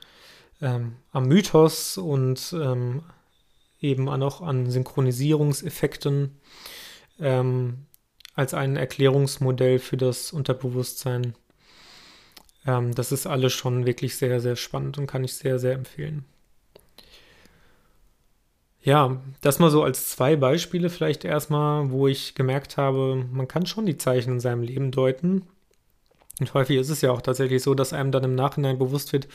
ähm, 0.62 0.96
am 1.10 1.26
Mythos 1.26 1.98
und 1.98 2.54
ähm, 2.58 3.02
eben 3.80 4.08
auch 4.08 4.40
an 4.40 4.70
Synchronisierungseffekten 4.70 6.40
ähm, 7.20 7.86
als 8.34 8.54
ein 8.54 8.76
Erklärungsmodell 8.76 9.78
für 9.78 9.96
das 9.96 10.32
Unterbewusstsein. 10.32 11.34
Ähm, 12.66 12.94
das 12.94 13.12
ist 13.12 13.26
alles 13.26 13.52
schon 13.52 13.84
wirklich 13.84 14.16
sehr, 14.16 14.40
sehr 14.40 14.56
spannend 14.56 14.98
und 14.98 15.06
kann 15.06 15.24
ich 15.24 15.34
sehr, 15.34 15.58
sehr 15.58 15.74
empfehlen. 15.74 16.24
Ja, 18.84 19.22
das 19.42 19.60
mal 19.60 19.70
so 19.70 19.84
als 19.84 20.08
zwei 20.08 20.34
Beispiele 20.34 20.90
vielleicht 20.90 21.24
erstmal, 21.24 21.90
wo 21.90 22.08
ich 22.08 22.34
gemerkt 22.34 22.76
habe, 22.76 23.26
man 23.30 23.46
kann 23.46 23.66
schon 23.66 23.86
die 23.86 23.96
Zeichen 23.96 24.34
in 24.34 24.40
seinem 24.40 24.62
Leben 24.62 24.90
deuten. 24.90 25.46
Und 26.40 26.54
häufig 26.54 26.78
ist 26.78 26.88
es 26.88 27.00
ja 27.00 27.12
auch 27.12 27.22
tatsächlich 27.22 27.62
so, 27.62 27.74
dass 27.74 27.92
einem 27.92 28.10
dann 28.10 28.24
im 28.24 28.34
Nachhinein 28.34 28.78
bewusst 28.78 29.12
wird, 29.12 29.28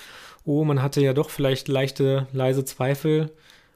oh, 0.47 0.63
man 0.63 0.81
hatte 0.81 1.01
ja 1.01 1.13
doch 1.13 1.29
vielleicht 1.29 1.67
leichte, 1.67 2.27
leise 2.31 2.65
Zweifel 2.65 3.31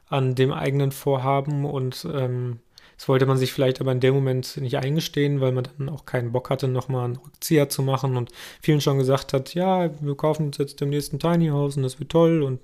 an 0.08 0.34
dem 0.34 0.52
eigenen 0.52 0.90
Vorhaben 0.92 1.64
und 1.64 2.06
ähm, 2.12 2.60
das 2.96 3.08
wollte 3.08 3.26
man 3.26 3.36
sich 3.36 3.52
vielleicht 3.52 3.80
aber 3.80 3.90
in 3.90 4.00
dem 4.00 4.14
Moment 4.14 4.56
nicht 4.58 4.76
eingestehen, 4.76 5.40
weil 5.40 5.52
man 5.52 5.66
dann 5.76 5.88
auch 5.88 6.04
keinen 6.06 6.30
Bock 6.32 6.50
hatte, 6.50 6.68
nochmal 6.68 7.06
einen 7.06 7.16
Rückzieher 7.16 7.68
zu 7.68 7.82
machen 7.82 8.16
und 8.16 8.30
vielen 8.60 8.80
schon 8.80 8.98
gesagt 8.98 9.32
hat, 9.32 9.54
ja, 9.54 9.90
wir 10.00 10.14
kaufen 10.14 10.46
uns 10.46 10.58
jetzt 10.58 10.80
demnächst 10.80 11.12
ein 11.12 11.18
Tiny 11.18 11.48
House 11.48 11.76
und 11.76 11.82
das 11.82 11.98
wird 11.98 12.10
toll 12.10 12.42
und 12.42 12.60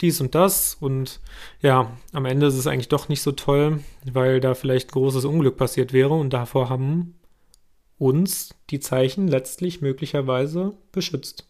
dies 0.00 0.20
und 0.20 0.34
das. 0.34 0.78
Und 0.80 1.20
ja, 1.60 1.92
am 2.12 2.24
Ende 2.24 2.46
ist 2.46 2.56
es 2.56 2.66
eigentlich 2.66 2.88
doch 2.88 3.10
nicht 3.10 3.22
so 3.22 3.32
toll, 3.32 3.80
weil 4.10 4.40
da 4.40 4.54
vielleicht 4.54 4.90
großes 4.90 5.26
Unglück 5.26 5.58
passiert 5.58 5.92
wäre 5.92 6.14
und 6.14 6.30
davor 6.32 6.70
haben 6.70 7.16
uns 7.98 8.54
die 8.70 8.80
Zeichen 8.80 9.28
letztlich 9.28 9.82
möglicherweise 9.82 10.72
beschützt. 10.92 11.46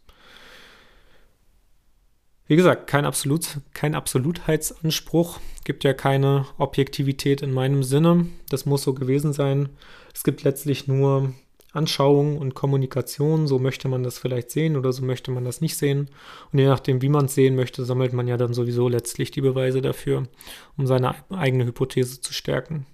Wie 2.47 2.57
gesagt, 2.57 2.87
kein, 2.87 3.07
Absolut, 3.07 3.61
kein 3.73 3.95
Absolutheitsanspruch, 3.95 5.41
gibt 5.65 5.83
ja 5.83 5.95
keine 5.95 6.47
Objektivität 6.59 7.41
in 7.41 7.53
meinem 7.55 7.83
Sinne. 7.83 8.27
Das 8.51 8.67
muss 8.67 8.83
so 8.83 8.93
gewesen 8.93 9.33
sein. 9.33 9.71
Es 10.15 10.25
gibt 10.25 10.43
letztlich 10.43 10.87
nur 10.87 11.33
Anschauung 11.73 12.37
und 12.37 12.55
Kommunikation. 12.55 13.47
So 13.47 13.59
möchte 13.59 13.89
man 13.89 14.03
das 14.03 14.19
vielleicht 14.19 14.51
sehen 14.51 14.77
oder 14.77 14.93
so 14.93 15.03
möchte 15.03 15.31
man 15.31 15.47
das 15.47 15.63
nicht 15.63 15.79
sehen. 15.79 16.11
Und 16.53 16.59
je 16.59 16.67
nachdem, 16.67 17.01
wie 17.01 17.09
man 17.09 17.25
es 17.25 17.35
sehen 17.35 17.57
möchte, 17.57 17.83
sammelt 17.87 18.13
man 18.13 18.29
ja 18.29 18.37
dann 18.37 18.53
sowieso 18.53 18.89
letztlich 18.89 19.31
die 19.31 19.41
Beweise 19.41 19.81
dafür, 19.81 20.29
um 20.77 20.87
seine 20.87 21.15
eigene 21.31 21.65
Hypothese 21.65 22.21
zu 22.21 22.35
stärken. 22.35 22.85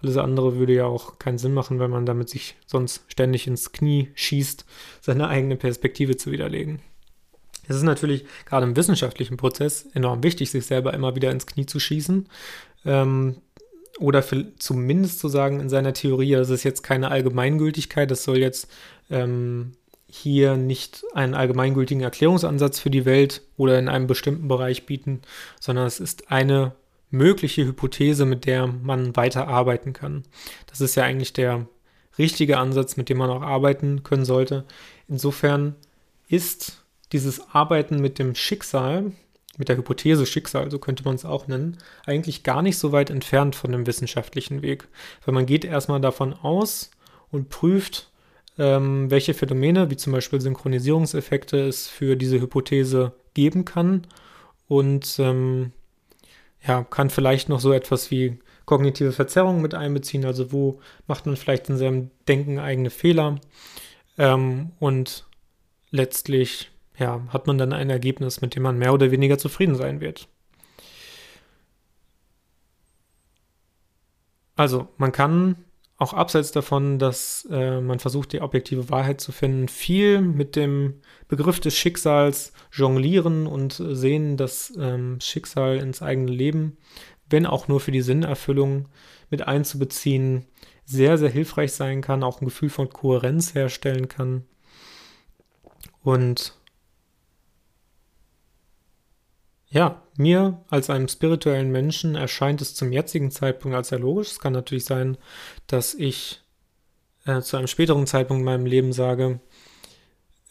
Alles 0.00 0.16
andere 0.16 0.58
würde 0.58 0.74
ja 0.74 0.86
auch 0.86 1.18
keinen 1.18 1.38
Sinn 1.38 1.54
machen, 1.54 1.80
weil 1.80 1.88
man 1.88 2.06
damit 2.06 2.28
sich 2.28 2.56
sonst 2.66 3.04
ständig 3.08 3.48
ins 3.48 3.72
Knie 3.72 4.10
schießt, 4.14 4.64
seine 5.00 5.26
eigene 5.26 5.56
Perspektive 5.56 6.16
zu 6.16 6.30
widerlegen. 6.30 6.80
Es 7.68 7.76
ist 7.76 7.82
natürlich 7.82 8.24
gerade 8.44 8.66
im 8.66 8.76
wissenschaftlichen 8.76 9.36
Prozess 9.36 9.86
enorm 9.94 10.22
wichtig, 10.22 10.50
sich 10.50 10.66
selber 10.66 10.94
immer 10.94 11.14
wieder 11.14 11.30
ins 11.30 11.46
Knie 11.46 11.66
zu 11.66 11.78
schießen. 11.80 12.28
Ähm, 12.84 13.36
oder 13.98 14.22
für, 14.22 14.56
zumindest 14.58 15.20
zu 15.20 15.28
sagen 15.28 15.60
in 15.60 15.68
seiner 15.68 15.92
Theorie, 15.92 16.32
das 16.32 16.50
ist 16.50 16.64
jetzt 16.64 16.82
keine 16.82 17.10
Allgemeingültigkeit, 17.10 18.10
das 18.10 18.24
soll 18.24 18.38
jetzt 18.38 18.68
ähm, 19.10 19.72
hier 20.08 20.56
nicht 20.56 21.04
einen 21.14 21.34
allgemeingültigen 21.34 22.02
Erklärungsansatz 22.02 22.78
für 22.78 22.90
die 22.90 23.04
Welt 23.04 23.42
oder 23.56 23.78
in 23.78 23.88
einem 23.88 24.06
bestimmten 24.06 24.48
Bereich 24.48 24.86
bieten, 24.86 25.22
sondern 25.60 25.86
es 25.86 26.00
ist 26.00 26.30
eine 26.30 26.72
mögliche 27.10 27.64
Hypothese, 27.64 28.24
mit 28.24 28.46
der 28.46 28.66
man 28.66 29.14
weiter 29.16 29.48
arbeiten 29.48 29.92
kann. 29.92 30.24
Das 30.66 30.80
ist 30.80 30.96
ja 30.96 31.04
eigentlich 31.04 31.32
der 31.32 31.66
richtige 32.18 32.58
Ansatz, 32.58 32.96
mit 32.96 33.08
dem 33.08 33.18
man 33.18 33.30
auch 33.30 33.42
arbeiten 33.42 34.02
können 34.02 34.24
sollte. 34.24 34.64
Insofern 35.08 35.76
ist 36.28 36.81
dieses 37.12 37.48
Arbeiten 37.52 38.00
mit 38.00 38.18
dem 38.18 38.34
Schicksal, 38.34 39.12
mit 39.58 39.68
der 39.68 39.76
Hypothese 39.76 40.26
Schicksal, 40.26 40.70
so 40.70 40.78
könnte 40.78 41.04
man 41.04 41.14
es 41.14 41.24
auch 41.24 41.46
nennen, 41.46 41.76
eigentlich 42.06 42.42
gar 42.42 42.62
nicht 42.62 42.78
so 42.78 42.92
weit 42.92 43.10
entfernt 43.10 43.54
von 43.54 43.72
dem 43.72 43.86
wissenschaftlichen 43.86 44.62
Weg. 44.62 44.88
Weil 45.24 45.34
man 45.34 45.46
geht 45.46 45.64
erstmal 45.64 46.00
davon 46.00 46.32
aus 46.32 46.90
und 47.30 47.50
prüft, 47.50 48.10
ähm, 48.58 49.10
welche 49.10 49.34
Phänomene, 49.34 49.90
wie 49.90 49.96
zum 49.96 50.12
Beispiel 50.12 50.40
Synchronisierungseffekte, 50.40 51.60
es 51.60 51.86
für 51.88 52.16
diese 52.16 52.40
Hypothese 52.40 53.12
geben 53.34 53.64
kann. 53.64 54.06
Und 54.68 55.18
ähm, 55.18 55.72
ja, 56.66 56.84
kann 56.84 57.10
vielleicht 57.10 57.48
noch 57.48 57.60
so 57.60 57.72
etwas 57.72 58.10
wie 58.10 58.38
kognitive 58.64 59.12
Verzerrung 59.12 59.60
mit 59.60 59.74
einbeziehen. 59.74 60.24
Also 60.24 60.52
wo 60.52 60.80
macht 61.06 61.26
man 61.26 61.36
vielleicht 61.36 61.68
in 61.68 61.76
seinem 61.76 62.10
Denken 62.26 62.58
eigene 62.58 62.90
Fehler? 62.90 63.38
Ähm, 64.18 64.72
und 64.78 65.24
letztlich 65.90 66.71
ja, 67.02 67.20
hat 67.28 67.46
man 67.46 67.58
dann 67.58 67.72
ein 67.72 67.90
Ergebnis, 67.90 68.40
mit 68.40 68.54
dem 68.54 68.62
man 68.62 68.78
mehr 68.78 68.94
oder 68.94 69.10
weniger 69.10 69.36
zufrieden 69.36 69.74
sein 69.74 70.00
wird. 70.00 70.28
Also, 74.54 74.88
man 74.98 75.10
kann 75.10 75.56
auch 75.96 76.12
abseits 76.14 76.52
davon, 76.52 76.98
dass 76.98 77.46
äh, 77.50 77.80
man 77.80 77.98
versucht, 77.98 78.32
die 78.32 78.40
objektive 78.40 78.88
Wahrheit 78.90 79.20
zu 79.20 79.32
finden, 79.32 79.68
viel 79.68 80.20
mit 80.20 80.54
dem 80.56 81.00
Begriff 81.28 81.58
des 81.58 81.76
Schicksals 81.76 82.52
jonglieren 82.72 83.46
und 83.46 83.72
sehen, 83.72 84.36
dass 84.36 84.72
ähm, 84.78 85.18
Schicksal 85.20 85.78
ins 85.78 86.02
eigene 86.02 86.30
Leben, 86.30 86.76
wenn 87.30 87.46
auch 87.46 87.66
nur 87.66 87.80
für 87.80 87.92
die 87.92 88.02
Sinnerfüllung 88.02 88.88
mit 89.30 89.46
einzubeziehen, 89.46 90.46
sehr, 90.84 91.18
sehr 91.18 91.30
hilfreich 91.30 91.72
sein 91.72 92.00
kann, 92.00 92.22
auch 92.22 92.40
ein 92.40 92.46
Gefühl 92.46 92.68
von 92.70 92.90
Kohärenz 92.90 93.54
herstellen 93.54 94.08
kann. 94.08 94.44
Und 96.02 96.54
Ja, 99.72 100.02
mir 100.18 100.62
als 100.68 100.90
einem 100.90 101.08
spirituellen 101.08 101.72
Menschen 101.72 102.14
erscheint 102.14 102.60
es 102.60 102.74
zum 102.74 102.92
jetzigen 102.92 103.30
Zeitpunkt 103.30 103.74
als 103.74 103.88
sehr 103.88 103.98
logisch. 103.98 104.32
Es 104.32 104.38
kann 104.38 104.52
natürlich 104.52 104.84
sein, 104.84 105.16
dass 105.66 105.94
ich 105.94 106.42
äh, 107.24 107.40
zu 107.40 107.56
einem 107.56 107.68
späteren 107.68 108.06
Zeitpunkt 108.06 108.40
in 108.40 108.44
meinem 108.44 108.66
Leben 108.66 108.92
sage, 108.92 109.40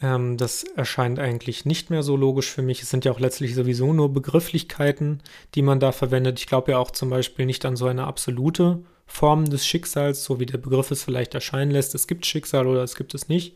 ähm, 0.01 0.37
das 0.37 0.63
erscheint 0.63 1.19
eigentlich 1.19 1.65
nicht 1.65 1.91
mehr 1.91 2.01
so 2.01 2.15
logisch 2.15 2.49
für 2.49 2.63
mich. 2.63 2.81
Es 2.81 2.89
sind 2.89 3.05
ja 3.05 3.11
auch 3.11 3.19
letztlich 3.19 3.53
sowieso 3.53 3.93
nur 3.93 4.11
Begrifflichkeiten, 4.11 5.21
die 5.53 5.61
man 5.61 5.79
da 5.79 5.91
verwendet. 5.91 6.39
Ich 6.39 6.47
glaube 6.47 6.71
ja 6.71 6.79
auch 6.79 6.89
zum 6.89 7.11
Beispiel 7.11 7.45
nicht 7.45 7.63
an 7.63 7.75
so 7.75 7.85
eine 7.85 8.07
absolute 8.07 8.83
Form 9.05 9.45
des 9.45 9.67
Schicksals, 9.67 10.23
so 10.23 10.39
wie 10.39 10.47
der 10.47 10.57
Begriff 10.57 10.89
es 10.89 11.03
vielleicht 11.03 11.35
erscheinen 11.35 11.69
lässt. 11.69 11.93
Es 11.93 12.07
gibt 12.07 12.25
Schicksal 12.25 12.65
oder 12.65 12.81
es 12.81 12.95
gibt 12.95 13.13
es 13.13 13.29
nicht, 13.29 13.55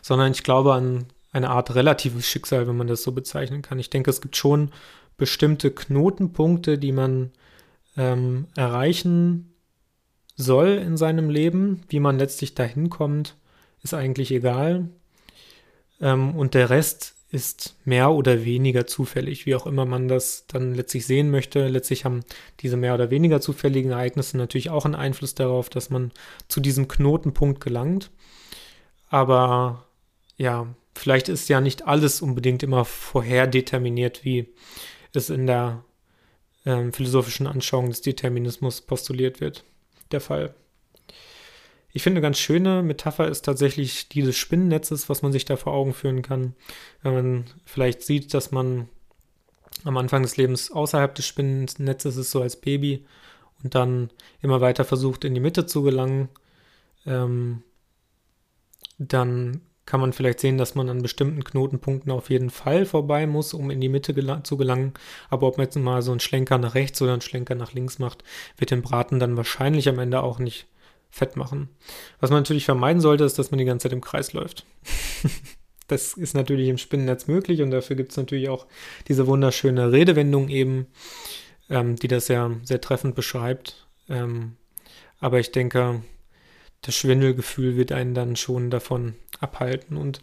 sondern 0.00 0.32
ich 0.32 0.44
glaube 0.44 0.72
an 0.72 1.08
eine 1.38 1.50
Art 1.50 1.74
relatives 1.74 2.26
Schicksal, 2.26 2.68
wenn 2.68 2.76
man 2.76 2.86
das 2.86 3.02
so 3.02 3.12
bezeichnen 3.12 3.62
kann. 3.62 3.78
Ich 3.78 3.90
denke, 3.90 4.10
es 4.10 4.20
gibt 4.20 4.36
schon 4.36 4.70
bestimmte 5.16 5.70
Knotenpunkte, 5.70 6.78
die 6.78 6.92
man 6.92 7.32
ähm, 7.96 8.46
erreichen 8.56 9.54
soll 10.36 10.68
in 10.68 10.96
seinem 10.96 11.30
Leben. 11.30 11.82
Wie 11.88 12.00
man 12.00 12.18
letztlich 12.18 12.54
dahin 12.54 12.90
kommt, 12.90 13.36
ist 13.82 13.94
eigentlich 13.94 14.30
egal. 14.30 14.88
Ähm, 16.00 16.36
und 16.36 16.54
der 16.54 16.70
Rest 16.70 17.14
ist 17.30 17.76
mehr 17.84 18.12
oder 18.12 18.44
weniger 18.44 18.86
zufällig, 18.86 19.44
wie 19.44 19.54
auch 19.54 19.66
immer 19.66 19.84
man 19.84 20.08
das 20.08 20.46
dann 20.46 20.74
letztlich 20.74 21.06
sehen 21.06 21.30
möchte. 21.30 21.68
Letztlich 21.68 22.04
haben 22.06 22.20
diese 22.60 22.78
mehr 22.78 22.94
oder 22.94 23.10
weniger 23.10 23.40
zufälligen 23.40 23.90
Ereignisse 23.90 24.38
natürlich 24.38 24.70
auch 24.70 24.86
einen 24.86 24.94
Einfluss 24.94 25.34
darauf, 25.34 25.68
dass 25.68 25.90
man 25.90 26.12
zu 26.46 26.60
diesem 26.60 26.88
Knotenpunkt 26.88 27.60
gelangt. 27.60 28.10
Aber 29.10 29.84
ja, 30.38 30.68
vielleicht 30.98 31.28
ist 31.28 31.48
ja 31.48 31.60
nicht 31.60 31.86
alles 31.86 32.20
unbedingt 32.20 32.62
immer 32.62 32.84
vorherdeterminiert, 32.84 34.24
wie 34.24 34.48
es 35.14 35.30
in 35.30 35.46
der 35.46 35.84
ähm, 36.66 36.92
philosophischen 36.92 37.46
Anschauung 37.46 37.88
des 37.88 38.02
Determinismus 38.02 38.82
postuliert 38.82 39.40
wird, 39.40 39.64
der 40.12 40.20
Fall. 40.20 40.54
Ich 41.92 42.02
finde, 42.02 42.18
eine 42.18 42.22
ganz 42.22 42.38
schöne 42.38 42.82
Metapher 42.82 43.28
ist 43.28 43.44
tatsächlich 43.44 44.08
die 44.08 44.22
des 44.22 44.36
Spinnennetzes, 44.36 45.08
was 45.08 45.22
man 45.22 45.32
sich 45.32 45.44
da 45.44 45.56
vor 45.56 45.72
Augen 45.72 45.94
führen 45.94 46.22
kann. 46.22 46.54
Wenn 47.02 47.14
man 47.14 47.44
vielleicht 47.64 48.02
sieht, 48.02 48.34
dass 48.34 48.50
man 48.50 48.88
am 49.84 49.96
Anfang 49.96 50.22
des 50.22 50.36
Lebens 50.36 50.70
außerhalb 50.70 51.14
des 51.14 51.26
Spinnennetzes 51.26 52.16
ist, 52.16 52.30
so 52.30 52.42
als 52.42 52.60
Baby, 52.60 53.06
und 53.62 53.74
dann 53.74 54.10
immer 54.40 54.60
weiter 54.60 54.84
versucht, 54.84 55.24
in 55.24 55.34
die 55.34 55.40
Mitte 55.40 55.66
zu 55.66 55.82
gelangen, 55.82 56.28
ähm, 57.06 57.62
dann 58.98 59.62
kann 59.88 60.00
man 60.00 60.12
vielleicht 60.12 60.40
sehen, 60.40 60.58
dass 60.58 60.74
man 60.74 60.90
an 60.90 61.00
bestimmten 61.00 61.42
Knotenpunkten 61.42 62.12
auf 62.12 62.28
jeden 62.28 62.50
Fall 62.50 62.84
vorbei 62.84 63.26
muss, 63.26 63.54
um 63.54 63.70
in 63.70 63.80
die 63.80 63.88
Mitte 63.88 64.12
gel 64.12 64.42
zu 64.42 64.58
gelangen. 64.58 64.92
Aber 65.30 65.46
ob 65.46 65.56
man 65.56 65.64
jetzt 65.64 65.76
mal 65.76 66.02
so 66.02 66.10
einen 66.10 66.20
Schlenker 66.20 66.58
nach 66.58 66.74
rechts 66.74 67.00
oder 67.00 67.12
einen 67.12 67.22
Schlenker 67.22 67.54
nach 67.54 67.72
links 67.72 67.98
macht, 67.98 68.22
wird 68.58 68.70
den 68.70 68.82
Braten 68.82 69.18
dann 69.18 69.38
wahrscheinlich 69.38 69.88
am 69.88 69.98
Ende 69.98 70.22
auch 70.22 70.40
nicht 70.40 70.66
fett 71.08 71.36
machen. 71.36 71.70
Was 72.20 72.28
man 72.28 72.40
natürlich 72.40 72.66
vermeiden 72.66 73.00
sollte, 73.00 73.24
ist, 73.24 73.38
dass 73.38 73.50
man 73.50 73.56
die 73.56 73.64
ganze 73.64 73.84
Zeit 73.84 73.94
im 73.94 74.02
Kreis 74.02 74.34
läuft. 74.34 74.66
das 75.86 76.12
ist 76.12 76.34
natürlich 76.34 76.68
im 76.68 76.76
Spinnennetz 76.76 77.26
möglich 77.26 77.62
und 77.62 77.70
dafür 77.70 77.96
gibt 77.96 78.10
es 78.10 78.18
natürlich 78.18 78.50
auch 78.50 78.66
diese 79.08 79.26
wunderschöne 79.26 79.90
Redewendung 79.90 80.50
eben, 80.50 80.88
ähm, 81.70 81.96
die 81.96 82.08
das 82.08 82.28
ja 82.28 82.50
sehr 82.62 82.82
treffend 82.82 83.14
beschreibt. 83.14 83.86
Ähm, 84.10 84.56
aber 85.18 85.40
ich 85.40 85.50
denke, 85.50 86.02
das 86.82 86.94
Schwindelgefühl 86.94 87.76
wird 87.76 87.92
einen 87.92 88.14
dann 88.14 88.36
schon 88.36 88.70
davon 88.70 89.14
abhalten. 89.40 89.96
Und 89.96 90.20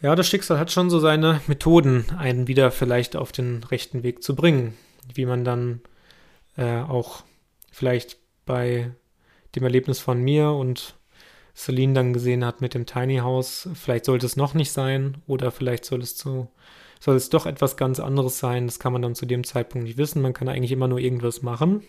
ja, 0.00 0.14
das 0.14 0.28
Schicksal 0.28 0.58
hat 0.58 0.72
schon 0.72 0.90
so 0.90 0.98
seine 0.98 1.40
Methoden, 1.46 2.06
einen 2.16 2.48
wieder 2.48 2.70
vielleicht 2.70 3.16
auf 3.16 3.32
den 3.32 3.62
rechten 3.64 4.02
Weg 4.02 4.22
zu 4.22 4.34
bringen. 4.34 4.74
Wie 5.14 5.26
man 5.26 5.44
dann 5.44 5.80
äh, 6.56 6.80
auch 6.80 7.22
vielleicht 7.70 8.18
bei 8.46 8.90
dem 9.54 9.64
Erlebnis 9.64 10.00
von 10.00 10.20
mir 10.20 10.50
und 10.50 10.94
Celine 11.54 11.94
dann 11.94 12.12
gesehen 12.12 12.44
hat 12.44 12.60
mit 12.60 12.74
dem 12.74 12.86
Tiny 12.86 13.18
House, 13.18 13.68
vielleicht 13.74 14.04
sollte 14.04 14.24
es 14.24 14.36
noch 14.36 14.54
nicht 14.54 14.72
sein 14.72 15.18
oder 15.26 15.50
vielleicht 15.50 15.84
soll 15.84 16.00
es 16.00 16.16
zu 16.16 16.48
soll 17.02 17.16
es 17.16 17.30
doch 17.30 17.46
etwas 17.46 17.78
ganz 17.78 17.98
anderes 17.98 18.38
sein. 18.38 18.66
Das 18.66 18.78
kann 18.78 18.92
man 18.92 19.00
dann 19.00 19.14
zu 19.14 19.24
dem 19.24 19.42
Zeitpunkt 19.42 19.86
nicht 19.86 19.96
wissen. 19.96 20.20
Man 20.20 20.34
kann 20.34 20.48
eigentlich 20.48 20.72
immer 20.72 20.86
nur 20.86 20.98
irgendwas 20.98 21.40
machen. 21.40 21.82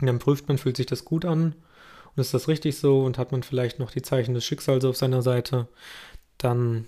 Und 0.00 0.06
dann 0.06 0.18
prüft 0.18 0.48
man, 0.48 0.58
fühlt 0.58 0.76
sich 0.76 0.86
das 0.86 1.04
gut 1.04 1.24
an 1.24 1.54
und 2.16 2.20
ist 2.20 2.34
das 2.34 2.48
richtig 2.48 2.78
so 2.78 3.04
und 3.04 3.18
hat 3.18 3.30
man 3.30 3.42
vielleicht 3.42 3.78
noch 3.78 3.90
die 3.90 4.02
Zeichen 4.02 4.34
des 4.34 4.44
Schicksals 4.44 4.84
auf 4.84 4.96
seiner 4.96 5.20
Seite, 5.20 5.68
dann 6.38 6.86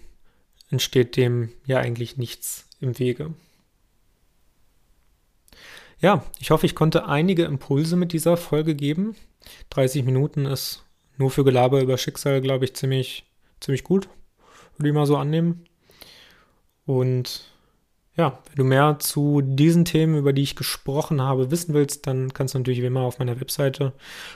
entsteht 0.71 1.17
dem 1.17 1.51
ja 1.67 1.79
eigentlich 1.79 2.17
nichts 2.17 2.67
im 2.81 2.99
Wege. 2.99 3.35
Ja, 6.01 6.25
ich 6.39 6.51
hoffe, 6.51 6.65
ich 6.65 6.75
konnte 6.75 7.07
einige 7.07 7.45
Impulse 7.45 7.97
mit 7.97 8.13
dieser 8.13 8.37
Folge 8.37 8.75
geben. 8.75 9.17
30 9.71 10.05
Minuten 10.05 10.47
ist 10.47 10.85
nur 11.17 11.31
für 11.31 11.45
Gelaber 11.45 11.81
über 11.81 11.99
Schicksal, 11.99 12.41
glaube 12.41 12.65
ich, 12.65 12.75
ziemlich, 12.75 13.25
ziemlich 13.61 13.85
gut. 13.85 14.09
Würde 14.77 14.89
ich 14.89 14.95
mal 14.95 15.07
so 15.07 15.17
annehmen. 15.17 15.65
Und 16.87 17.51
ja, 18.19 18.43
wenn 18.47 18.57
du 18.57 18.65
mehr 18.65 18.99
zu 18.99 19.41
diesen 19.43 19.85
Themen, 19.85 20.19
über 20.19 20.33
die 20.33 20.43
ich 20.43 20.57
gesprochen 20.57 21.23
habe, 21.23 21.53
wissen 21.53 21.73
willst, 21.73 22.09
dann 22.09 22.35
kannst 22.35 22.53
du 22.53 22.59
natürlich 22.59 22.83
wie 22.83 22.87
immer 22.87 23.03
auf 23.03 23.21
meiner 23.21 23.41
Webseite 23.41 23.93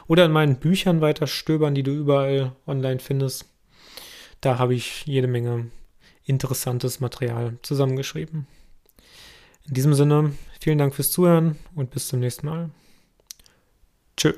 oder 0.06 0.24
in 0.24 0.32
meinen 0.32 0.56
Büchern 0.56 1.00
weiter 1.00 1.26
stöbern, 1.26 1.74
die 1.74 1.82
du 1.82 1.90
überall 1.90 2.52
online 2.66 3.00
findest. 3.00 3.46
Da 4.40 4.58
habe 4.58 4.74
ich 4.74 5.04
jede 5.04 5.26
Menge 5.26 5.66
interessantes 6.24 7.00
Material 7.00 7.58
zusammengeschrieben. 7.62 8.46
In 9.66 9.74
diesem 9.74 9.94
Sinne, 9.94 10.32
vielen 10.60 10.78
Dank 10.78 10.94
fürs 10.94 11.10
Zuhören 11.10 11.56
und 11.74 11.90
bis 11.90 12.06
zum 12.06 12.20
nächsten 12.20 12.46
Mal. 12.46 12.70
Tschö. 14.16 14.32